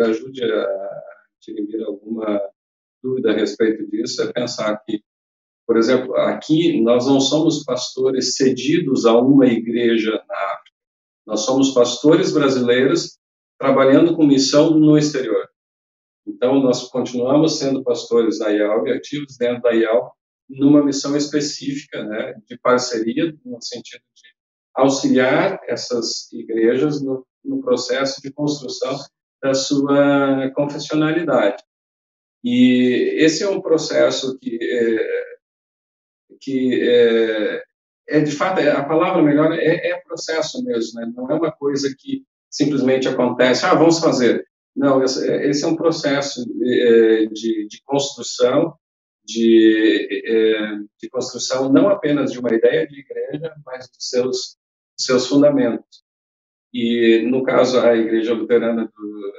ajude 0.00 0.44
a 0.44 1.02
tirar 1.40 1.86
alguma 1.86 2.40
dúvida 3.02 3.30
a 3.30 3.34
respeito 3.34 3.88
disso, 3.90 4.22
é 4.22 4.32
pensar 4.32 4.76
que, 4.84 5.02
por 5.66 5.76
exemplo, 5.76 6.14
aqui 6.16 6.80
nós 6.82 7.06
não 7.06 7.20
somos 7.20 7.64
pastores 7.64 8.36
cedidos 8.36 9.06
a 9.06 9.16
uma 9.16 9.46
igreja 9.46 10.12
na 10.28 10.34
África. 10.34 10.76
Nós 11.26 11.40
somos 11.40 11.72
pastores 11.72 12.32
brasileiros 12.32 13.18
trabalhando 13.58 14.16
com 14.16 14.26
missão 14.26 14.70
no 14.78 14.96
exterior. 14.96 15.48
Então, 16.26 16.60
nós 16.60 16.88
continuamos 16.88 17.58
sendo 17.58 17.82
pastores 17.82 18.38
da 18.38 18.50
IALB, 18.50 18.92
ativos 18.92 19.36
dentro 19.36 19.62
da 19.62 19.70
IALB, 19.70 20.10
numa 20.48 20.84
missão 20.84 21.16
específica, 21.16 22.02
né, 22.04 22.34
de 22.48 22.58
parceria, 22.58 23.36
no 23.44 23.62
sentido 23.62 24.02
de 24.14 24.22
auxiliar 24.74 25.60
essas 25.68 26.32
igrejas 26.32 27.02
no, 27.02 27.26
no 27.44 27.60
processo 27.60 28.20
de 28.22 28.32
construção 28.32 28.98
da 29.42 29.54
sua 29.54 30.50
confessionalidade. 30.54 31.62
E 32.42 33.14
esse 33.18 33.42
é 33.42 33.48
um 33.48 33.60
processo 33.60 34.38
que, 34.38 34.58
é, 34.60 35.22
que 36.40 36.80
é, 36.82 37.62
é, 38.08 38.20
de 38.20 38.32
fato, 38.32 38.60
a 38.60 38.82
palavra 38.84 39.22
melhor 39.22 39.52
é, 39.52 39.90
é 39.90 40.00
processo 40.00 40.64
mesmo, 40.64 41.00
né? 41.00 41.12
não 41.14 41.30
é 41.30 41.34
uma 41.34 41.52
coisa 41.52 41.94
que 41.96 42.24
simplesmente 42.50 43.06
acontece, 43.08 43.64
ah, 43.64 43.74
vamos 43.74 44.00
fazer. 44.00 44.44
Não, 44.74 45.02
esse, 45.02 45.30
esse 45.44 45.64
é 45.64 45.68
um 45.68 45.76
processo 45.76 46.44
de, 46.46 47.28
de, 47.32 47.68
de 47.68 47.82
construção, 47.84 48.74
de, 49.24 50.08
é, 50.26 50.76
de, 51.00 51.08
construção 51.10 51.70
não 51.72 51.88
apenas 51.88 52.32
de 52.32 52.38
uma 52.38 52.52
ideia 52.54 52.86
de 52.86 53.00
igreja, 53.00 53.54
mas 53.64 53.88
dos 53.88 54.08
seus, 54.08 54.56
seus 54.96 55.26
fundamentos. 55.26 56.02
E, 56.72 57.22
no 57.28 57.42
caso, 57.42 57.80
a 57.80 57.96
Igreja 57.96 58.32
Luterana 58.32 58.90
do, 58.96 59.32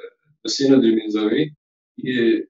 do 0.43 0.49
Sino 0.49 0.79
de 0.79 0.93
Missouri 0.93 1.53
e, 1.97 2.45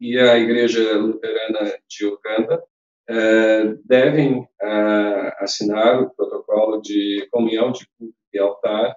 e 0.00 0.18
a 0.18 0.38
Igreja 0.38 0.96
Luterana 0.98 1.72
de 1.88 2.06
Uganda 2.06 2.62
é, 3.08 3.74
devem 3.84 4.46
é, 4.60 5.36
assinar 5.38 6.02
o 6.02 6.10
protocolo 6.10 6.80
de 6.82 7.26
comunhão 7.30 7.72
de 7.72 7.86
culto 7.98 8.14
e 8.32 8.38
altar 8.38 8.96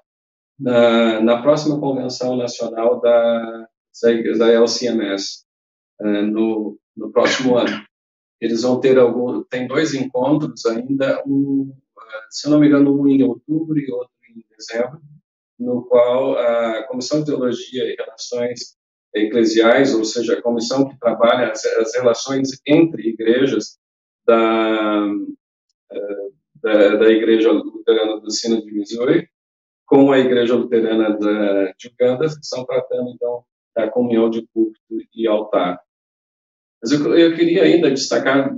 na, 0.60 1.22
na 1.22 1.42
próxima 1.42 1.80
convenção 1.80 2.36
nacional 2.36 3.00
da, 3.00 3.68
da 4.38 4.52
LCMS, 4.52 5.46
uh, 6.02 6.22
no, 6.24 6.78
no 6.96 7.12
próximo 7.12 7.58
ano. 7.58 7.86
Eles 8.42 8.62
vão 8.62 8.80
ter 8.80 8.98
algum, 8.98 9.44
tem 9.44 9.68
dois 9.68 9.94
encontros 9.94 10.66
ainda, 10.66 11.22
um, 11.26 11.74
se 12.30 12.50
não 12.50 12.60
me 12.60 12.68
engano, 12.68 13.00
um 13.00 13.08
em 13.08 13.24
outubro 13.24 13.78
e 13.78 13.92
outro 13.92 14.12
em 14.30 14.44
dezembro, 14.56 15.02
no 15.58 15.86
qual 15.86 16.38
a 16.38 16.84
Comissão 16.84 17.20
de 17.20 17.28
Teologia 17.28 17.84
e 17.86 17.96
Relações 17.96 18.78
Eclesiais, 19.14 19.94
ou 19.96 20.04
seja, 20.04 20.34
a 20.34 20.42
comissão 20.42 20.88
que 20.88 21.00
trabalha 21.00 21.52
as, 21.52 21.66
as 21.66 21.96
relações 21.96 22.50
entre 22.66 23.10
igrejas 23.10 23.78
da, 24.26 25.08
uh, 25.08 26.34
da, 26.56 26.96
da 26.98 27.10
Igreja 27.10 27.52
Luterana 27.52 28.20
do 28.20 28.32
Sino 28.32 28.62
de 28.62 28.72
Missouri, 28.72 29.28
com 29.86 30.12
a 30.12 30.20
Igreja 30.20 30.56
Luterana 30.56 31.18
de 31.18 31.88
Uganda, 31.88 32.28
que 32.28 32.40
estão 32.42 32.64
tratando, 32.66 33.10
então, 33.10 33.44
da 33.76 33.90
comunhão 33.90 34.30
de 34.30 34.46
culto 34.54 34.80
e 35.16 35.28
altar. 35.28 35.82
Mas 36.82 36.92
eu, 36.92 37.18
eu 37.18 37.36
queria 37.36 37.64
ainda 37.64 37.90
destacar 37.90 38.56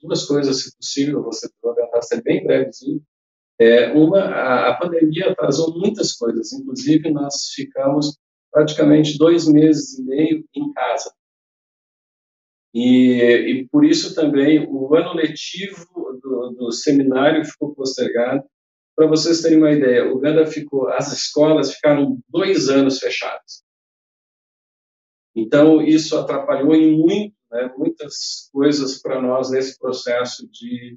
duas 0.00 0.26
coisas, 0.26 0.62
se 0.62 0.76
possível, 0.76 1.22
você 1.22 1.48
vou 1.62 1.74
ser 2.02 2.22
bem 2.22 2.44
brevezinho. 2.44 3.02
É, 3.58 3.92
uma, 3.92 4.20
a, 4.20 4.70
a 4.70 4.76
pandemia 4.76 5.30
atrasou 5.30 5.78
muitas 5.78 6.12
coisas, 6.12 6.52
inclusive 6.52 7.10
nós 7.10 7.50
ficamos 7.54 8.18
praticamente 8.54 9.18
dois 9.18 9.48
meses 9.48 9.98
e 9.98 10.04
meio 10.04 10.44
em 10.54 10.72
casa. 10.72 11.12
E, 12.72 13.20
e 13.20 13.68
por 13.68 13.84
isso 13.84 14.14
também 14.14 14.64
o 14.68 14.94
ano 14.94 15.12
letivo 15.12 15.84
do, 16.22 16.50
do 16.56 16.72
seminário 16.72 17.44
ficou 17.44 17.74
postergado 17.74 18.44
para 18.96 19.08
vocês 19.08 19.42
terem 19.42 19.58
uma 19.58 19.72
ideia, 19.72 20.06
Uganda 20.06 20.46
ficou, 20.46 20.88
as 20.88 21.12
escolas 21.12 21.74
ficaram 21.74 22.16
dois 22.28 22.68
anos 22.68 23.00
fechadas. 23.00 23.64
Então, 25.34 25.82
isso 25.82 26.16
atrapalhou 26.16 26.76
em 26.76 26.96
muito, 26.96 27.34
né, 27.50 27.74
muitas 27.76 28.48
coisas 28.52 29.02
para 29.02 29.20
nós 29.20 29.50
nesse 29.50 29.76
processo 29.80 30.48
de 30.48 30.96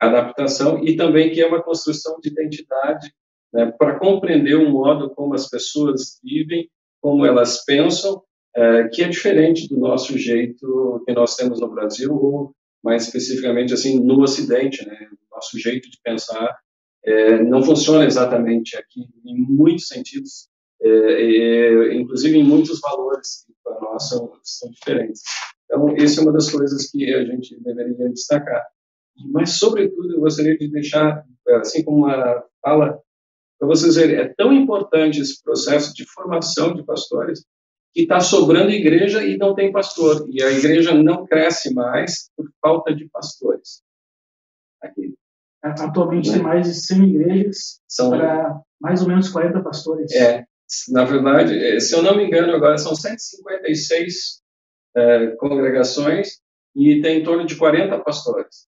adaptação 0.00 0.82
e 0.82 0.96
também 0.96 1.30
que 1.30 1.42
é 1.42 1.46
uma 1.46 1.62
construção 1.62 2.18
de 2.20 2.30
identidade 2.30 3.14
né, 3.52 3.70
para 3.78 3.98
compreender 3.98 4.54
o 4.54 4.70
modo 4.70 5.14
como 5.14 5.34
as 5.34 5.46
pessoas 5.46 6.18
vivem, 6.24 6.70
como 7.00 7.24
elas 7.24 7.64
pensam, 7.64 8.22
é, 8.54 8.88
que 8.88 9.02
é 9.02 9.08
diferente 9.08 9.68
do 9.68 9.78
nosso 9.78 10.16
jeito 10.16 11.02
que 11.06 11.12
nós 11.12 11.36
temos 11.36 11.60
no 11.60 11.68
Brasil 11.68 12.14
ou 12.14 12.52
mais 12.82 13.04
especificamente 13.04 13.74
assim 13.74 14.00
no 14.00 14.22
Ocidente, 14.22 14.86
né, 14.86 14.96
nosso 15.30 15.58
jeito 15.58 15.90
de 15.90 15.98
pensar 16.02 16.56
é, 17.06 17.42
não 17.42 17.62
funciona 17.62 18.04
exatamente 18.04 18.76
aqui 18.76 19.02
em 19.24 19.36
muitos 19.38 19.86
sentidos, 19.86 20.48
é, 20.82 21.94
inclusive 21.94 22.36
em 22.36 22.42
muitos 22.42 22.80
valores 22.80 23.44
que 23.46 23.54
para 23.62 23.80
nós 23.80 24.08
são, 24.08 24.32
são 24.42 24.70
diferentes. 24.70 25.22
Então, 25.64 25.94
essa 25.96 26.20
é 26.20 26.22
uma 26.24 26.32
das 26.32 26.50
coisas 26.50 26.90
que 26.90 27.12
a 27.14 27.24
gente 27.24 27.60
deveria 27.62 28.08
destacar. 28.08 28.64
Mas, 29.32 29.58
sobretudo, 29.58 30.14
eu 30.14 30.20
gostaria 30.20 30.56
de 30.58 30.68
deixar, 30.68 31.24
assim 31.60 31.84
como 31.84 31.98
uma 32.06 32.44
fala, 32.60 33.00
para 33.58 33.68
vocês 33.68 33.96
verem, 33.96 34.16
é 34.16 34.34
tão 34.36 34.52
importante 34.52 35.20
esse 35.20 35.42
processo 35.42 35.94
de 35.94 36.04
formação 36.04 36.74
de 36.74 36.84
pastores 36.84 37.44
que 37.94 38.02
está 38.02 38.20
sobrando 38.20 38.70
igreja 38.70 39.24
e 39.24 39.38
não 39.38 39.54
tem 39.54 39.72
pastor. 39.72 40.26
E 40.28 40.42
a 40.42 40.50
igreja 40.52 40.92
não 40.92 41.26
cresce 41.26 41.72
mais 41.72 42.30
por 42.36 42.46
falta 42.60 42.94
de 42.94 43.08
pastores. 43.08 43.82
Aqui. 44.82 45.14
Atualmente 45.62 46.30
tem 46.30 46.42
mais 46.42 46.66
de 46.66 46.74
100 46.74 47.04
igrejas 47.04 47.80
são... 47.88 48.10
para 48.10 48.60
mais 48.80 49.00
ou 49.00 49.08
menos 49.08 49.30
40 49.30 49.62
pastores. 49.62 50.12
É, 50.12 50.44
na 50.90 51.04
verdade, 51.04 51.58
é, 51.58 51.80
se 51.80 51.94
eu 51.94 52.02
não 52.02 52.16
me 52.16 52.26
engano, 52.26 52.54
agora 52.54 52.76
são 52.76 52.94
156 52.94 54.42
é, 54.94 55.28
congregações 55.36 56.40
e 56.74 57.00
tem 57.00 57.20
em 57.20 57.24
torno 57.24 57.46
de 57.46 57.56
40 57.56 57.98
pastores. 58.00 58.66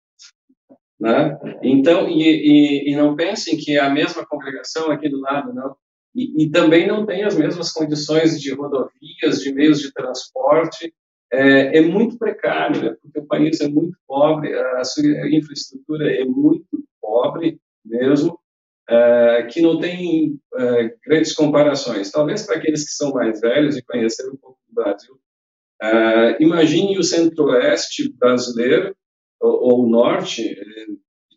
Né? 1.01 1.35
Então, 1.63 2.07
e, 2.07 2.21
e, 2.21 2.91
e, 2.91 2.95
não 2.95 3.15
pensem 3.15 3.57
que 3.57 3.75
é 3.75 3.79
a 3.79 3.89
mesma 3.89 4.23
congregação 4.23 4.91
aqui 4.91 5.09
do 5.09 5.19
lado, 5.19 5.51
não. 5.51 5.75
E, 6.13 6.43
e, 6.43 6.51
também 6.51 6.87
não 6.87 7.07
tem 7.07 7.23
as 7.23 7.35
mesmas 7.35 7.71
condições 7.71 8.39
de 8.39 8.53
rodovias, 8.53 9.41
de 9.41 9.51
meios 9.51 9.79
de 9.79 9.91
transporte. 9.91 10.93
É, 11.33 11.79
é 11.79 11.81
muito 11.81 12.19
precário, 12.19 12.83
né? 12.83 12.95
porque 13.01 13.19
o 13.19 13.25
país 13.25 13.59
é 13.61 13.67
muito 13.67 13.97
pobre, 14.07 14.53
a 14.53 14.83
sua 14.83 15.03
infraestrutura 15.29 16.13
é 16.13 16.23
muito 16.23 16.67
pobre 17.01 17.59
mesmo, 17.83 18.37
é, 18.87 19.47
que 19.49 19.59
não 19.59 19.79
tem 19.79 20.39
é, 20.55 20.93
grandes 21.03 21.33
comparações. 21.33 22.11
Talvez 22.11 22.45
para 22.45 22.57
aqueles 22.57 22.83
que 22.83 22.91
são 22.91 23.11
mais 23.11 23.41
velhos 23.41 23.75
e 23.75 23.83
conheceram 23.83 24.33
um 24.33 24.37
pouco 24.37 24.59
do 24.67 24.75
Brasil, 24.75 25.15
é, 25.81 26.43
imagine 26.43 26.99
o 26.99 27.03
centro-oeste 27.03 28.13
brasileiro, 28.19 28.95
ou, 29.41 29.85
o 29.85 29.89
norte, 29.89 30.55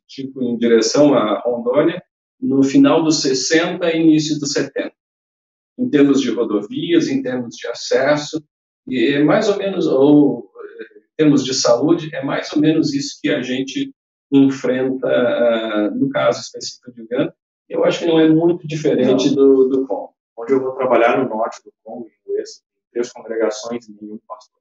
tipo 0.07 0.43
em 0.43 0.57
direção 0.57 1.15
a 1.15 1.41
Rondônia, 1.41 2.03
no 2.41 2.63
final 2.63 3.03
dos 3.03 3.23
60 3.23 3.91
e 3.91 4.01
início 4.01 4.39
dos 4.39 4.53
70, 4.53 4.93
em 5.79 5.89
termos 5.89 6.21
de 6.21 6.31
rodovias, 6.31 7.09
em 7.09 7.23
termos 7.23 7.57
de 7.57 7.67
acesso, 7.67 8.43
e 8.87 9.15
é 9.15 9.25
mais 9.25 9.49
ou 9.49 9.57
menos, 9.57 9.87
ou 9.87 10.51
em 11.13 11.17
termos 11.17 11.45
de 11.45 11.55
saúde, 11.55 12.15
é 12.15 12.23
mais 12.23 12.53
ou 12.53 12.61
menos 12.61 12.93
isso 12.93 13.19
que 13.23 13.31
a 13.31 13.43
gente 13.43 13.93
enfrenta, 14.33 15.07
uh, 15.07 15.95
no 15.97 16.09
caso 16.11 16.41
específico 16.41 16.93
de 16.93 17.03
Uganda, 17.03 17.35
Eu 17.69 17.85
acho 17.85 18.01
que 18.01 18.07
não 18.07 18.19
é 18.19 18.29
muito 18.29 18.67
diferente 18.67 19.31
do, 19.35 19.69
do 19.69 19.87
Congo. 19.87 20.15
Onde 20.37 20.53
eu 20.53 20.61
vou 20.61 20.73
trabalhar 20.73 21.23
no 21.23 21.29
norte 21.29 21.63
do 21.65 21.73
Congo, 21.83 22.09
em 22.09 22.25
três 22.95 23.13
congregações 23.13 23.89
e 23.89 23.97
nenhum 24.01 24.19
pastor. 24.27 24.54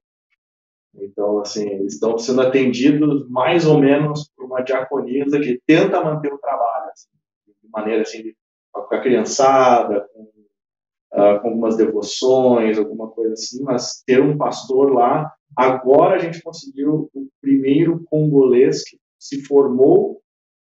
Então, 0.96 1.40
assim, 1.40 1.68
eles 1.68 1.94
estão 1.94 2.18
sendo 2.18 2.42
atendidos 2.42 3.28
mais 3.30 3.66
ou 3.66 3.80
menos 3.80 4.30
por 4.36 4.46
uma 4.46 4.62
diaconisa 4.62 5.40
que 5.40 5.60
tenta 5.66 6.04
manter 6.04 6.32
o 6.32 6.38
trabalho, 6.38 6.92
assim, 6.92 7.10
de 7.64 7.70
maneira 7.72 8.04
assim, 8.04 8.34
com 8.72 8.96
a 8.96 9.02
criançada, 9.02 10.08
com, 10.14 10.22
uh, 11.14 11.42
com 11.42 11.48
algumas 11.48 11.76
devoções, 11.76 12.78
alguma 12.78 13.10
coisa 13.10 13.34
assim, 13.34 13.64
mas 13.64 14.04
ter 14.06 14.22
um 14.22 14.38
pastor 14.38 14.94
lá. 14.94 15.34
Agora 15.56 16.16
a 16.16 16.20
gente 16.20 16.42
conseguiu 16.42 17.10
o 17.14 17.28
primeiro 17.42 18.04
congolês 18.06 18.84
que 18.84 18.98
se 19.20 19.44
formou 19.46 20.22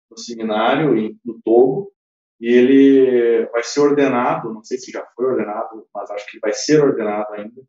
no 0.10 0.18
seminário 0.18 0.98
em, 0.98 1.18
no 1.24 1.40
Togo, 1.44 1.92
e 2.40 2.48
ele 2.48 3.46
vai 3.48 3.62
ser 3.64 3.82
ordenado, 3.82 4.54
não 4.54 4.64
sei 4.64 4.78
se 4.78 4.92
já 4.92 5.06
foi 5.16 5.26
ordenado, 5.26 5.86
mas 5.94 6.10
acho 6.10 6.30
que 6.32 6.40
vai 6.40 6.54
ser 6.54 6.82
ordenado 6.82 7.34
ainda, 7.34 7.62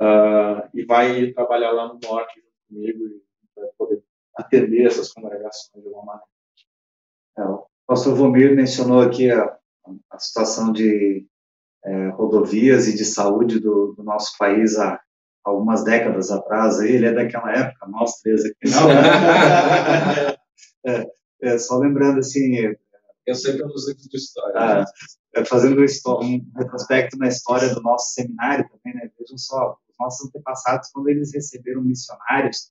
uh, 0.00 0.68
e 0.74 0.84
vai 0.84 1.32
trabalhar 1.32 1.72
lá 1.72 1.88
no 1.88 1.98
norte 2.02 2.42
comigo 2.68 3.06
e 3.06 3.22
vai 3.56 3.68
poder 3.76 4.02
atender 4.36 4.86
essas 4.86 5.12
congregações 5.12 5.82
de 5.82 5.88
alguma 5.88 6.04
maneira. 6.04 6.32
É, 7.38 7.44
o 7.44 7.66
pastor 7.86 8.14
Vomir 8.14 8.54
mencionou 8.54 9.00
aqui 9.00 9.30
a, 9.30 9.58
a 10.10 10.18
situação 10.18 10.72
de 10.72 11.26
é, 11.84 12.08
rodovias 12.10 12.86
e 12.88 12.96
de 12.96 13.04
saúde 13.04 13.58
do, 13.58 13.94
do, 13.94 14.02
nosso 14.02 14.36
país 14.38 14.78
há 14.78 15.00
algumas 15.44 15.84
décadas 15.84 16.30
atrás. 16.30 16.80
Ele 16.80 17.06
é 17.06 17.12
daquela 17.12 17.52
época, 17.52 17.86
nós 17.88 18.20
três 18.20 18.44
aqui 18.44 18.70
não. 18.70 18.90
é, 20.86 21.06
é, 21.42 21.58
só 21.58 21.78
lembrando 21.78 22.18
assim. 22.20 22.74
Eu 23.24 23.34
sei 23.34 23.56
pelos 23.56 23.88
livros 23.88 24.08
de 24.08 24.16
história. 24.16 24.52
Ah, 24.56 24.78
né? 24.80 24.84
Fazendo 25.46 25.80
um 25.80 26.52
retrospecto 26.56 27.16
na 27.16 27.28
história 27.28 27.74
do 27.74 27.80
nosso 27.80 28.12
seminário 28.12 28.68
também, 28.68 28.94
né? 28.94 29.10
Vejam 29.18 29.38
só, 29.38 29.78
nossos 29.98 30.28
antepassados, 30.28 30.90
quando 30.90 31.08
eles 31.08 31.32
receberam 31.32 31.82
missionários, 31.82 32.70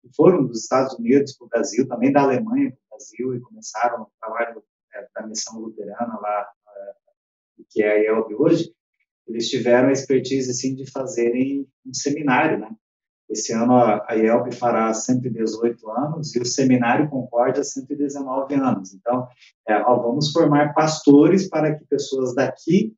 que 0.00 0.14
foram 0.14 0.44
dos 0.44 0.62
Estados 0.62 0.94
Unidos 0.98 1.36
para 1.36 1.44
o 1.44 1.48
Brasil, 1.48 1.86
também 1.86 2.12
da 2.12 2.22
Alemanha 2.22 2.70
para 2.70 2.78
o 2.78 2.90
Brasil, 2.90 3.34
e 3.34 3.40
começaram 3.40 4.02
o 4.02 4.10
trabalho 4.20 4.62
é, 4.94 5.08
da 5.14 5.26
missão 5.26 5.58
luterana 5.60 6.18
lá, 6.20 6.48
é, 6.68 7.62
que 7.70 7.82
é 7.82 7.92
a 7.92 7.98
IELB 7.98 8.34
hoje, 8.34 8.74
eles 9.26 9.48
tiveram 9.48 9.88
a 9.88 9.92
expertise 9.92 10.50
assim, 10.50 10.74
de 10.74 10.90
fazerem 10.90 11.66
um 11.86 11.94
seminário, 11.94 12.58
né? 12.58 12.70
Esse 13.32 13.52
ano 13.54 13.74
a 13.74 14.14
IELB 14.14 14.52
fará 14.52 14.92
118 14.92 15.90
anos 15.90 16.36
e 16.36 16.38
o 16.38 16.44
Seminário 16.44 17.08
Concórdia 17.08 17.64
119 17.64 18.54
anos. 18.54 18.92
Então, 18.92 19.26
é, 19.66 19.78
ó, 19.78 19.96
vamos 19.96 20.30
formar 20.30 20.74
pastores 20.74 21.48
para 21.48 21.74
que 21.74 21.84
pessoas 21.86 22.34
daqui 22.34 22.94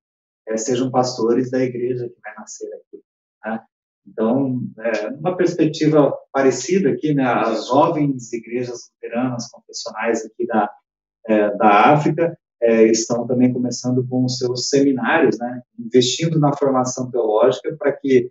é, 0.48 0.56
sejam 0.56 0.90
pastores 0.90 1.50
da 1.50 1.62
igreja 1.62 2.08
que 2.08 2.20
vai 2.20 2.34
nascer 2.34 2.66
aqui. 2.74 3.00
Né? 3.44 3.60
Então, 4.06 4.60
é, 4.78 5.08
uma 5.08 5.36
perspectiva 5.36 6.12
parecida 6.32 6.90
aqui, 6.90 7.14
né, 7.14 7.24
as 7.24 7.68
jovens 7.68 8.32
igrejas 8.32 8.90
luteranas 8.92 9.48
confessionais 9.48 10.24
aqui 10.24 10.46
da, 10.46 10.70
é, 11.26 11.56
da 11.56 11.92
África 11.92 12.36
é, 12.60 12.84
estão 12.86 13.26
também 13.26 13.52
começando 13.52 14.06
com 14.06 14.24
os 14.24 14.36
seus 14.38 14.68
seminários, 14.68 15.38
né, 15.38 15.62
investindo 15.78 16.38
na 16.38 16.54
formação 16.56 17.10
teológica 17.10 17.74
para 17.78 17.92
que, 17.92 18.30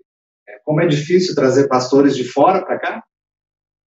como 0.63 0.81
é 0.81 0.87
difícil 0.87 1.35
trazer 1.35 1.67
pastores 1.67 2.15
de 2.15 2.23
fora 2.23 2.63
para 2.63 2.79
cá, 2.79 3.03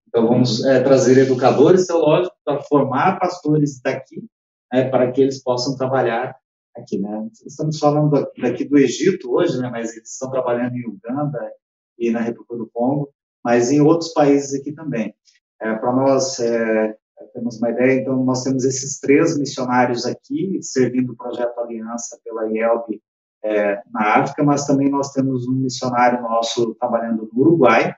então 0.09 0.27
vamos 0.27 0.65
é, 0.65 0.81
trazer 0.83 1.19
educadores 1.19 1.87
teológicos 1.87 2.39
para 2.45 2.63
formar 2.63 3.19
pastores 3.19 3.81
daqui, 3.83 4.25
né, 4.73 4.89
para 4.89 5.11
que 5.11 5.21
eles 5.21 5.43
possam 5.43 5.77
trabalhar 5.77 6.35
aqui, 6.77 6.99
né? 6.99 7.29
Estamos 7.47 7.79
falando 7.79 8.11
daqui 8.39 8.65
do 8.65 8.79
Egito 8.79 9.33
hoje, 9.33 9.59
né? 9.59 9.71
Mas 9.71 9.97
eles 9.97 10.13
estão 10.13 10.31
trabalhando 10.31 10.75
em 10.75 10.87
Uganda, 10.87 11.51
e 11.99 12.11
na 12.11 12.21
República 12.21 12.57
do 12.57 12.71
Congo, 12.71 13.13
mas 13.45 13.71
em 13.71 13.81
outros 13.81 14.13
países 14.13 14.59
aqui 14.59 14.73
também. 14.73 15.15
É, 15.61 15.75
Para 15.75 15.93
nós 15.93 16.39
é, 16.39 16.97
temos 17.33 17.59
uma 17.59 17.71
ideia, 17.71 18.01
então 18.01 18.23
nós 18.25 18.43
temos 18.43 18.65
esses 18.65 18.99
três 18.99 19.39
missionários 19.39 20.05
aqui 20.05 20.59
servindo 20.63 21.13
o 21.13 21.17
projeto 21.17 21.59
Aliança 21.59 22.19
pela 22.23 22.47
IELB 22.49 23.01
é, 23.47 23.81
na 23.93 24.17
África, 24.17 24.43
mas 24.43 24.67
também 24.67 24.91
nós 24.91 25.13
temos 25.13 25.47
um 25.47 25.53
missionário 25.53 26.21
nosso 26.23 26.75
trabalhando 26.75 27.29
no 27.33 27.41
Uruguai, 27.41 27.95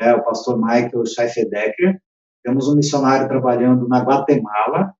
é 0.00 0.14
o 0.14 0.24
pastor 0.24 0.56
Michael 0.56 1.04
Scheifedecker. 1.04 2.00
Temos 2.42 2.68
um 2.68 2.76
missionário 2.76 3.28
trabalhando 3.28 3.86
na 3.88 4.00
Guatemala, 4.00 4.94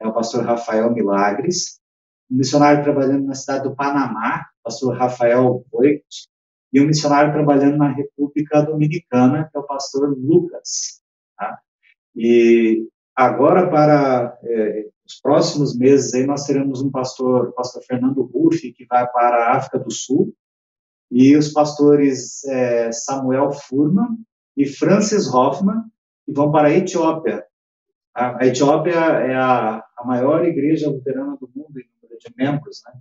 é 0.00 0.06
o 0.06 0.12
pastor 0.12 0.44
Rafael 0.44 0.92
Milagres. 0.92 1.80
Um 2.30 2.36
missionário 2.36 2.82
trabalhando 2.82 3.26
na 3.26 3.34
cidade 3.34 3.64
do 3.64 3.74
Panamá, 3.74 4.46
o 4.60 4.64
pastor 4.64 4.96
Rafael 4.96 5.64
Voigt 5.72 6.28
e 6.72 6.80
um 6.80 6.86
missionário 6.86 7.32
trabalhando 7.32 7.76
na 7.76 7.88
República 7.88 8.62
Dominicana, 8.62 9.48
que 9.50 9.56
é 9.56 9.60
o 9.60 9.66
pastor 9.66 10.16
Lucas. 10.16 11.02
Tá? 11.36 11.58
E 12.16 12.86
agora, 13.14 13.68
para 13.68 14.38
é, 14.44 14.86
os 15.12 15.20
próximos 15.20 15.76
meses, 15.76 16.14
aí 16.14 16.26
nós 16.26 16.46
teremos 16.46 16.80
um 16.80 16.90
pastor, 16.90 17.48
o 17.48 17.52
pastor 17.52 17.82
Fernando 17.82 18.22
Ruff, 18.22 18.72
que 18.72 18.86
vai 18.86 19.06
para 19.10 19.46
a 19.46 19.56
África 19.56 19.78
do 19.78 19.90
Sul, 19.90 20.34
e 21.10 21.36
os 21.36 21.52
pastores 21.52 22.42
é, 22.44 22.90
Samuel 22.90 23.52
Furman 23.52 24.16
e 24.56 24.66
Francis 24.66 25.32
Hoffman, 25.32 25.82
que 26.24 26.32
vão 26.32 26.50
para 26.50 26.68
a 26.68 26.72
Etiópia. 26.72 27.44
A, 28.14 28.42
a 28.42 28.46
Etiópia 28.46 28.94
é 28.94 29.34
a, 29.34 29.84
a 29.98 30.04
maior 30.06 30.44
igreja 30.44 30.88
luterana 30.88 31.36
do 31.36 31.50
mundo 31.54 31.78
em 31.78 31.86
número 32.00 32.18
de 32.18 32.34
membros, 32.36 32.80
né? 32.86 32.98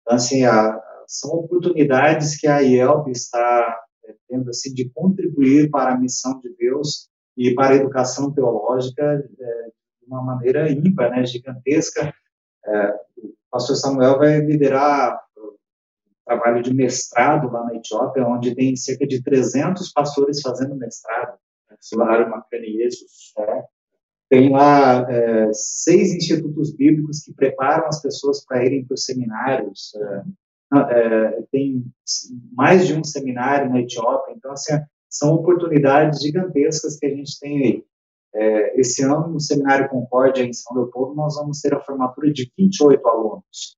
Então, 0.00 0.16
assim, 0.16 0.44
a, 0.44 0.80
são 1.06 1.30
oportunidades 1.32 2.38
que 2.38 2.46
a 2.46 2.60
IELB 2.60 3.10
está 3.10 3.78
é, 4.04 4.14
tendo 4.28 4.48
assim 4.48 4.72
de 4.72 4.88
contribuir 4.88 5.68
para 5.70 5.92
a 5.92 5.98
missão 5.98 6.40
de 6.40 6.54
Deus 6.56 7.10
e 7.36 7.54
para 7.54 7.74
a 7.74 7.76
educação 7.76 8.32
teológica 8.32 9.02
é, 9.02 9.70
uma 10.10 10.22
maneira 10.22 10.70
ímpar, 10.70 11.10
né, 11.10 11.24
gigantesca. 11.24 12.12
É, 12.64 12.94
o 13.16 13.32
pastor 13.50 13.76
Samuel 13.76 14.18
vai 14.18 14.40
liderar 14.40 15.20
trabalho 16.30 16.62
de 16.62 16.72
mestrado 16.72 17.50
lá 17.50 17.64
na 17.64 17.74
Etiópia, 17.74 18.26
onde 18.26 18.54
tem 18.54 18.76
cerca 18.76 19.06
de 19.06 19.22
300 19.22 19.92
pastores 19.92 20.40
fazendo 20.40 20.76
mestrado. 20.76 21.36
Sulário 21.80 22.28
Macaniezos, 22.28 23.32
é. 23.38 23.64
Tem 24.28 24.50
lá 24.50 25.10
é, 25.10 25.50
seis 25.52 26.14
institutos 26.14 26.72
bíblicos 26.76 27.20
que 27.20 27.32
preparam 27.32 27.86
as 27.88 28.00
pessoas 28.00 28.44
para 28.44 28.64
irem 28.64 28.84
para 28.84 28.94
os 28.94 29.04
seminários. 29.04 29.92
É, 29.96 30.22
é, 30.76 31.42
tem 31.50 31.84
mais 32.52 32.86
de 32.86 32.94
um 32.94 33.02
seminário 33.02 33.68
na 33.70 33.80
Etiópia, 33.80 34.32
então, 34.36 34.52
assim, 34.52 34.74
são 35.08 35.34
oportunidades 35.34 36.20
gigantescas 36.20 36.96
que 36.96 37.06
a 37.06 37.10
gente 37.10 37.40
tem 37.40 37.58
aí. 37.58 37.84
É, 38.34 38.80
esse 38.80 39.02
ano, 39.02 39.28
no 39.28 39.40
Seminário 39.40 39.88
Concórdia, 39.88 40.42
em 40.42 40.52
São 40.52 40.76
Leopoldo, 40.76 41.14
nós 41.14 41.34
vamos 41.36 41.60
ter 41.60 41.74
a 41.74 41.80
formatura 41.80 42.32
de 42.32 42.50
28 42.56 43.08
alunos. 43.08 43.76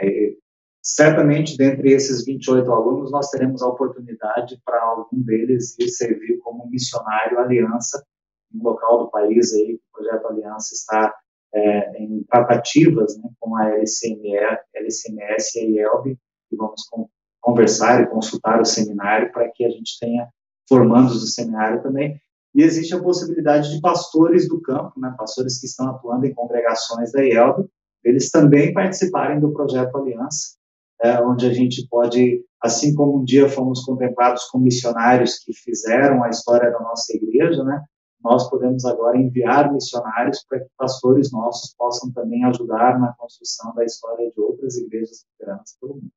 É, 0.00 0.34
certamente, 0.82 1.56
dentre 1.56 1.92
esses 1.92 2.24
28 2.24 2.70
alunos, 2.70 3.10
nós 3.10 3.30
teremos 3.30 3.62
a 3.62 3.68
oportunidade 3.68 4.60
para 4.64 4.82
algum 4.82 5.22
deles 5.22 5.78
ir 5.78 5.88
servir 5.88 6.38
como 6.38 6.68
missionário 6.68 7.38
aliança 7.38 8.04
no 8.52 8.62
local 8.62 9.04
do 9.04 9.10
país 9.10 9.52
aí, 9.52 9.74
o 9.74 9.80
Projeto 9.92 10.26
Aliança 10.26 10.74
está 10.74 11.14
é, 11.54 12.02
em 12.02 12.22
tratativas 12.24 13.16
né, 13.18 13.28
com 13.38 13.56
a 13.56 13.68
LCME, 13.68 14.36
LCMS 14.74 15.58
e 15.58 15.80
a 15.80 15.82
IELB, 15.82 16.18
e 16.50 16.56
vamos 16.56 16.82
com, 16.90 17.08
conversar 17.40 18.02
e 18.02 18.06
consultar 18.06 18.60
o 18.60 18.64
seminário 18.64 19.32
para 19.32 19.50
que 19.50 19.64
a 19.64 19.70
gente 19.70 19.98
tenha 19.98 20.28
formandos 20.68 21.20
do 21.20 21.26
seminário 21.26 21.82
também. 21.82 22.20
E 22.54 22.62
existe 22.62 22.94
a 22.94 23.02
possibilidade 23.02 23.74
de 23.74 23.80
pastores 23.80 24.48
do 24.48 24.60
campo, 24.60 24.98
né, 24.98 25.14
pastores 25.16 25.60
que 25.60 25.66
estão 25.66 25.90
atuando 25.90 26.26
em 26.26 26.34
congregações 26.34 27.12
da 27.12 27.22
IELB, 27.22 27.68
eles 28.04 28.30
também 28.30 28.72
participarem 28.72 29.40
do 29.40 29.52
projeto 29.52 29.96
Aliança, 29.96 30.56
é, 31.02 31.20
onde 31.20 31.46
a 31.46 31.52
gente 31.52 31.86
pode, 31.88 32.44
assim 32.60 32.94
como 32.94 33.18
um 33.18 33.24
dia 33.24 33.48
fomos 33.48 33.84
contemplados 33.84 34.44
com 34.44 34.58
missionários 34.58 35.38
que 35.38 35.52
fizeram 35.52 36.24
a 36.24 36.30
história 36.30 36.70
da 36.70 36.80
nossa 36.80 37.14
igreja, 37.14 37.62
né, 37.62 37.84
nós 38.22 38.50
podemos 38.50 38.84
agora 38.84 39.16
enviar 39.16 39.72
missionários 39.72 40.44
para 40.48 40.60
que 40.60 40.68
pastores 40.76 41.30
nossos 41.30 41.74
possam 41.74 42.10
também 42.12 42.44
ajudar 42.44 42.98
na 42.98 43.12
construção 43.12 43.72
da 43.74 43.84
história 43.84 44.30
de 44.30 44.40
outras 44.40 44.76
igrejas 44.76 45.24
luteranas 45.32 45.76
pelo 45.80 45.94
mundo. 45.94 46.12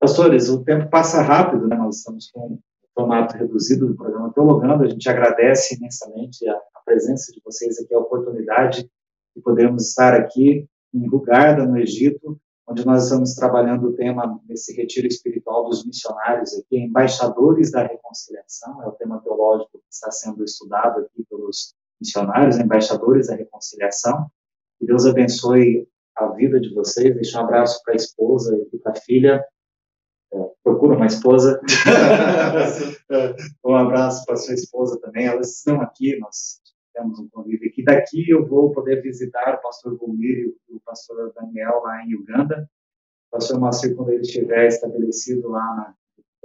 Pastores, 0.00 0.48
o 0.48 0.64
tempo 0.64 0.88
passa 0.90 1.22
rápido, 1.22 1.66
né? 1.68 1.76
nós 1.76 1.98
estamos 1.98 2.30
com 2.30 2.58
formato 2.98 3.36
reduzido 3.36 3.86
do 3.86 3.94
programa 3.94 4.32
Teologando, 4.32 4.82
a 4.82 4.88
gente 4.88 5.08
agradece 5.08 5.76
imensamente 5.76 6.48
a, 6.48 6.54
a 6.54 6.80
presença 6.84 7.30
de 7.32 7.40
vocês 7.44 7.78
aqui, 7.78 7.94
a 7.94 8.00
oportunidade 8.00 8.90
de 9.36 9.42
podermos 9.42 9.88
estar 9.88 10.14
aqui 10.14 10.66
em 10.92 11.08
Rugarda, 11.08 11.64
no 11.64 11.78
Egito, 11.78 12.40
onde 12.68 12.84
nós 12.84 13.04
estamos 13.04 13.34
trabalhando 13.34 13.86
o 13.86 13.92
tema 13.94 14.40
nesse 14.48 14.74
retiro 14.74 15.06
espiritual 15.06 15.68
dos 15.68 15.86
missionários 15.86 16.52
aqui, 16.54 16.76
embaixadores 16.76 17.70
da 17.70 17.86
reconciliação, 17.86 18.82
é 18.82 18.88
o 18.88 18.92
tema 18.92 19.20
teológico 19.22 19.78
que 19.78 19.92
está 19.92 20.10
sendo 20.10 20.42
estudado 20.42 21.00
aqui 21.02 21.24
pelos 21.30 21.74
missionários, 22.00 22.58
embaixadores 22.58 23.28
da 23.28 23.36
reconciliação. 23.36 24.26
Que 24.78 24.86
Deus 24.86 25.06
abençoe 25.06 25.88
a 26.16 26.26
vida 26.32 26.60
de 26.60 26.74
vocês. 26.74 27.14
Deixar 27.14 27.42
um 27.42 27.44
abraço 27.44 27.80
para 27.84 27.94
a 27.94 27.96
esposa 27.96 28.56
e 28.72 28.78
para 28.78 28.92
a 28.92 28.96
filha. 28.96 29.44
Procura 30.62 30.96
uma 30.96 31.06
esposa. 31.06 31.60
um 33.64 33.74
abraço 33.74 34.24
para 34.26 34.36
sua 34.36 34.54
esposa 34.54 35.00
também. 35.00 35.26
Elas 35.26 35.58
estão 35.58 35.80
aqui, 35.80 36.18
nós 36.18 36.60
temos 36.94 37.18
um 37.18 37.28
convite 37.28 37.66
aqui. 37.66 37.82
Daqui 37.82 38.28
eu 38.28 38.46
vou 38.46 38.72
poder 38.72 39.02
visitar 39.02 39.54
o 39.54 39.62
pastor 39.62 39.96
Volmir 39.96 40.54
e 40.68 40.74
o 40.74 40.80
pastor 40.84 41.32
Daniel 41.34 41.80
lá 41.82 42.04
em 42.04 42.14
Uganda. 42.14 42.68
O 43.28 43.36
pastor 43.36 43.60
Márcio, 43.60 43.94
quando 43.96 44.10
ele 44.10 44.22
estiver 44.22 44.66
estabelecido 44.66 45.48
lá 45.48 45.64
na 45.74 45.94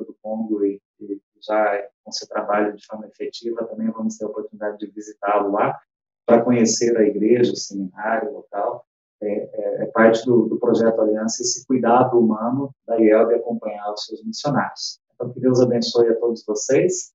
do 0.04 0.16
Congo 0.22 0.66
e, 0.66 0.82
e 1.00 1.22
já 1.46 1.88
com 2.04 2.12
seu 2.12 2.28
trabalho 2.28 2.76
de 2.76 2.86
forma 2.86 3.08
efetiva, 3.08 3.66
também 3.66 3.90
vamos 3.92 4.18
ter 4.18 4.26
a 4.26 4.28
oportunidade 4.28 4.80
de 4.80 4.88
visitá-lo 4.88 5.52
lá 5.52 5.80
para 6.26 6.44
conhecer 6.44 6.98
a 6.98 7.04
igreja, 7.04 7.52
o 7.52 7.56
seminário 7.56 8.34
local. 8.34 8.86
É, 9.22 9.50
é 9.54 9.63
parte 9.94 10.26
do, 10.26 10.48
do, 10.48 10.58
projeto 10.58 11.00
Aliança 11.00 11.42
esse 11.42 11.66
cuidado 11.66 12.20
humano 12.20 12.74
da 12.88 12.98
IELB 12.98 13.36
acompanhar 13.36 13.94
os 13.94 14.06
seus 14.06 14.24
missionários. 14.26 15.00
Então, 15.14 15.32
que 15.32 15.40
Deus 15.40 15.62
abençoe 15.62 16.10
a 16.10 16.16
todos 16.16 16.44
vocês. 16.46 17.14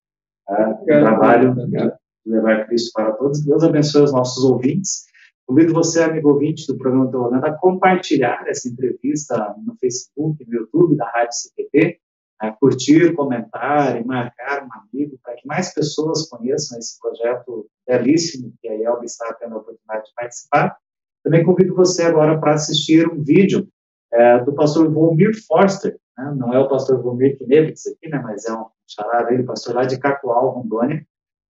O 0.49 0.85
trabalho 0.87 1.55
de 1.55 1.93
levar 2.27 2.67
Cristo 2.67 2.93
para 2.95 3.13
todos. 3.13 3.45
Deus 3.45 3.63
abençoe 3.63 4.03
os 4.03 4.13
nossos 4.13 4.45
ouvintes. 4.45 5.05
Convido 5.47 5.73
você, 5.73 6.03
amigo 6.03 6.31
ouvinte 6.31 6.67
do 6.67 6.77
programa 6.77 7.11
Teologando, 7.11 7.47
a 7.47 7.53
compartilhar 7.53 8.45
essa 8.47 8.69
entrevista 8.69 9.55
no 9.65 9.75
Facebook, 9.77 10.45
no 10.47 10.55
YouTube 10.55 10.97
da 10.97 11.11
Rádio 11.11 11.33
CPT, 11.33 12.01
a 12.39 12.53
curtir, 12.53 13.15
comentar 13.15 14.01
e 14.01 14.05
marcar 14.05 14.65
um 14.65 14.69
amigo 14.73 15.19
para 15.23 15.35
que 15.35 15.47
mais 15.47 15.73
pessoas 15.73 16.29
conheçam 16.29 16.79
esse 16.79 16.99
projeto 17.01 17.67
belíssimo 17.87 18.53
que 18.61 18.69
a 18.69 18.75
IELB 18.75 19.05
está 19.05 19.33
tendo 19.41 19.55
a 19.55 19.59
oportunidade 19.59 20.09
de 20.09 20.15
participar. 20.15 20.77
Também 21.23 21.45
convido 21.45 21.75
você 21.75 22.03
agora 22.03 22.39
para 22.39 22.55
assistir 22.55 23.09
um 23.09 23.23
vídeo 23.23 23.69
é, 24.13 24.43
do 24.45 24.55
pastor 24.55 24.91
Volmir 24.91 25.33
Forster, 25.47 25.99
né? 26.17 26.35
não 26.37 26.53
é 26.53 26.59
o 26.59 26.69
pastor 26.69 27.03
Volmir 27.03 27.37
Knevitz 27.39 27.87
aqui, 27.87 28.09
né? 28.09 28.21
mas 28.23 28.47
é 28.47 28.53
um 28.53 28.67
charada 28.87 29.29
dele, 29.29 29.43
pastor 29.43 29.75
lá 29.75 29.85
de 29.85 29.99
Cacoal, 29.99 30.51
Rondônia, 30.51 31.05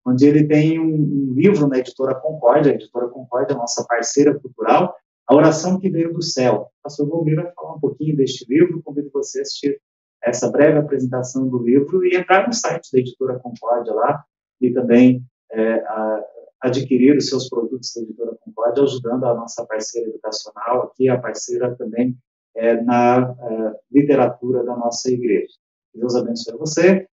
onde 0.05 0.25
ele 0.25 0.45
tem 0.45 0.79
um, 0.79 0.85
um, 0.85 1.33
livro 1.35 1.67
na 1.67 1.77
editora 1.77 2.15
Concórdia, 2.15 2.71
a 2.71 2.75
editora 2.75 3.07
Concórdia, 3.09 3.53
é 3.53 3.57
nossa 3.57 3.85
parceira 3.87 4.37
cultural, 4.39 4.95
A 5.27 5.35
Oração 5.35 5.79
que 5.79 5.89
Veio 5.89 6.13
do 6.13 6.23
Céu. 6.23 6.71
O 6.79 6.83
pastor 6.83 7.07
Volmir 7.07 7.35
vai 7.35 7.51
falar 7.53 7.75
um 7.75 7.79
pouquinho 7.79 8.15
deste 8.15 8.45
livro, 8.49 8.81
convido 8.81 9.09
você 9.13 9.39
a 9.39 9.41
assistir 9.41 9.79
essa 10.23 10.49
breve 10.49 10.79
apresentação 10.79 11.47
do 11.47 11.61
livro 11.61 12.03
e 12.05 12.15
entrar 12.15 12.47
no 12.47 12.53
site 12.53 12.89
da 12.91 12.99
editora 12.99 13.39
Concórdia 13.39 13.93
lá 13.93 14.23
e 14.59 14.71
também 14.71 15.23
é, 15.51 15.73
a, 15.73 16.23
adquirir 16.61 17.17
os 17.17 17.29
seus 17.29 17.49
produtos 17.49 17.93
da 17.95 18.01
editora 18.01 18.37
Concórdia, 18.41 18.83
ajudando 18.83 19.25
a 19.25 19.35
nossa 19.35 19.65
parceira 19.65 20.09
educacional 20.09 20.83
aqui, 20.83 21.09
a 21.09 21.19
parceira 21.19 21.75
também 21.75 22.17
é, 22.55 22.81
na 22.81 23.35
é, 23.39 23.79
literatura 23.91 24.63
da 24.63 24.75
nossa 24.75 25.11
igreja. 25.11 25.53
Deus 25.93 26.15
abençoe 26.15 26.57
você. 26.57 27.07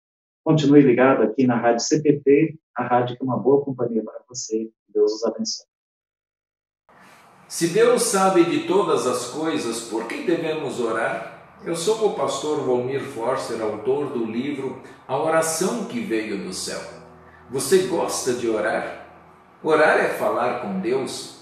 Continue 0.44 0.82
ligado 0.82 1.24
aqui 1.24 1.46
na 1.46 1.56
Rádio 1.56 1.86
CPT, 1.86 2.58
a 2.76 2.84
rádio 2.84 3.16
que 3.16 3.24
é 3.24 3.26
uma 3.26 3.38
boa 3.38 3.64
companhia 3.64 4.04
para 4.04 4.22
você. 4.28 4.70
Deus 4.90 5.14
os 5.14 5.24
abençoe. 5.24 5.66
Se 7.48 7.68
Deus 7.68 8.04
sabe 8.04 8.46
de 8.46 8.66
todas 8.66 9.06
as 9.06 9.28
coisas, 9.28 9.82
por 9.82 10.08
que 10.08 10.24
devemos 10.24 10.80
orar? 10.80 11.60
Eu 11.66 11.76
sou 11.76 12.08
o 12.08 12.16
pastor 12.16 12.62
Volmir 12.62 13.02
Forster, 13.02 13.62
autor 13.62 14.14
do 14.14 14.26
livro 14.26 14.82
A 15.08 15.22
Oração 15.22 15.86
que 15.86 16.00
Veio 16.00 16.44
do 16.44 16.54
Céu. 16.54 16.80
Você 17.52 17.88
gosta 17.88 18.34
de 18.34 18.50
orar? 18.50 19.01
Orar 19.64 20.00
é 20.00 20.10
falar 20.10 20.62
com 20.62 20.80
Deus, 20.80 21.36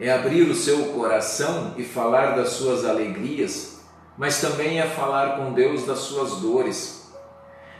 é 0.00 0.10
abrir 0.10 0.48
o 0.48 0.54
seu 0.54 0.94
coração 0.94 1.74
e 1.76 1.84
falar 1.84 2.34
das 2.34 2.50
suas 2.50 2.86
alegrias, 2.86 3.84
mas 4.16 4.40
também 4.40 4.80
é 4.80 4.86
falar 4.86 5.36
com 5.36 5.52
Deus 5.52 5.84
das 5.84 5.98
suas 5.98 6.40
dores. 6.40 7.12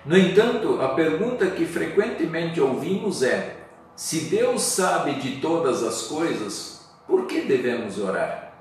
No 0.05 0.17
entanto, 0.17 0.83
a 0.83 0.89
pergunta 0.89 1.47
que 1.47 1.65
frequentemente 1.65 2.61
ouvimos 2.61 3.23
é: 3.23 3.57
se 3.97 4.27
Deus 4.27 4.61
sabe 4.61 5.15
de 5.15 5.41
todas 5.41 5.83
as 5.83 6.03
coisas, 6.03 6.91
por 7.07 7.27
que 7.27 7.41
devemos 7.41 7.99
orar? 7.99 8.53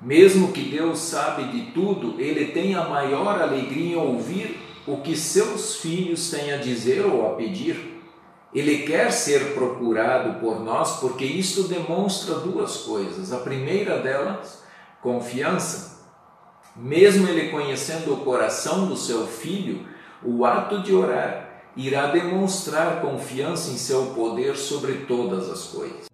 Mesmo 0.00 0.50
que 0.50 0.62
Deus 0.62 0.98
sabe 0.98 1.44
de 1.44 1.72
tudo, 1.72 2.18
ele 2.18 2.46
tem 2.52 2.74
a 2.74 2.84
maior 2.84 3.40
alegria 3.40 3.96
em 3.96 3.96
ouvir 3.96 4.58
o 4.86 4.96
que 4.98 5.14
seus 5.14 5.76
filhos 5.76 6.30
têm 6.30 6.52
a 6.52 6.56
dizer 6.56 7.04
ou 7.04 7.26
a 7.26 7.34
pedir. 7.34 7.93
Ele 8.54 8.84
quer 8.84 9.10
ser 9.10 9.54
procurado 9.54 10.38
por 10.38 10.60
nós 10.60 11.00
porque 11.00 11.24
isto 11.24 11.64
demonstra 11.64 12.36
duas 12.36 12.78
coisas. 12.78 13.32
A 13.32 13.38
primeira 13.38 13.98
delas, 13.98 14.62
confiança. 15.02 16.04
Mesmo 16.76 17.28
ele 17.28 17.50
conhecendo 17.50 18.14
o 18.14 18.24
coração 18.24 18.86
do 18.86 18.96
seu 18.96 19.26
filho, 19.26 19.86
o 20.22 20.44
ato 20.44 20.82
de 20.82 20.94
orar 20.94 21.64
irá 21.76 22.06
demonstrar 22.06 23.00
confiança 23.00 23.70
em 23.72 23.76
seu 23.76 24.06
poder 24.14 24.56
sobre 24.56 25.04
todas 25.06 25.50
as 25.50 25.64
coisas. 25.64 26.13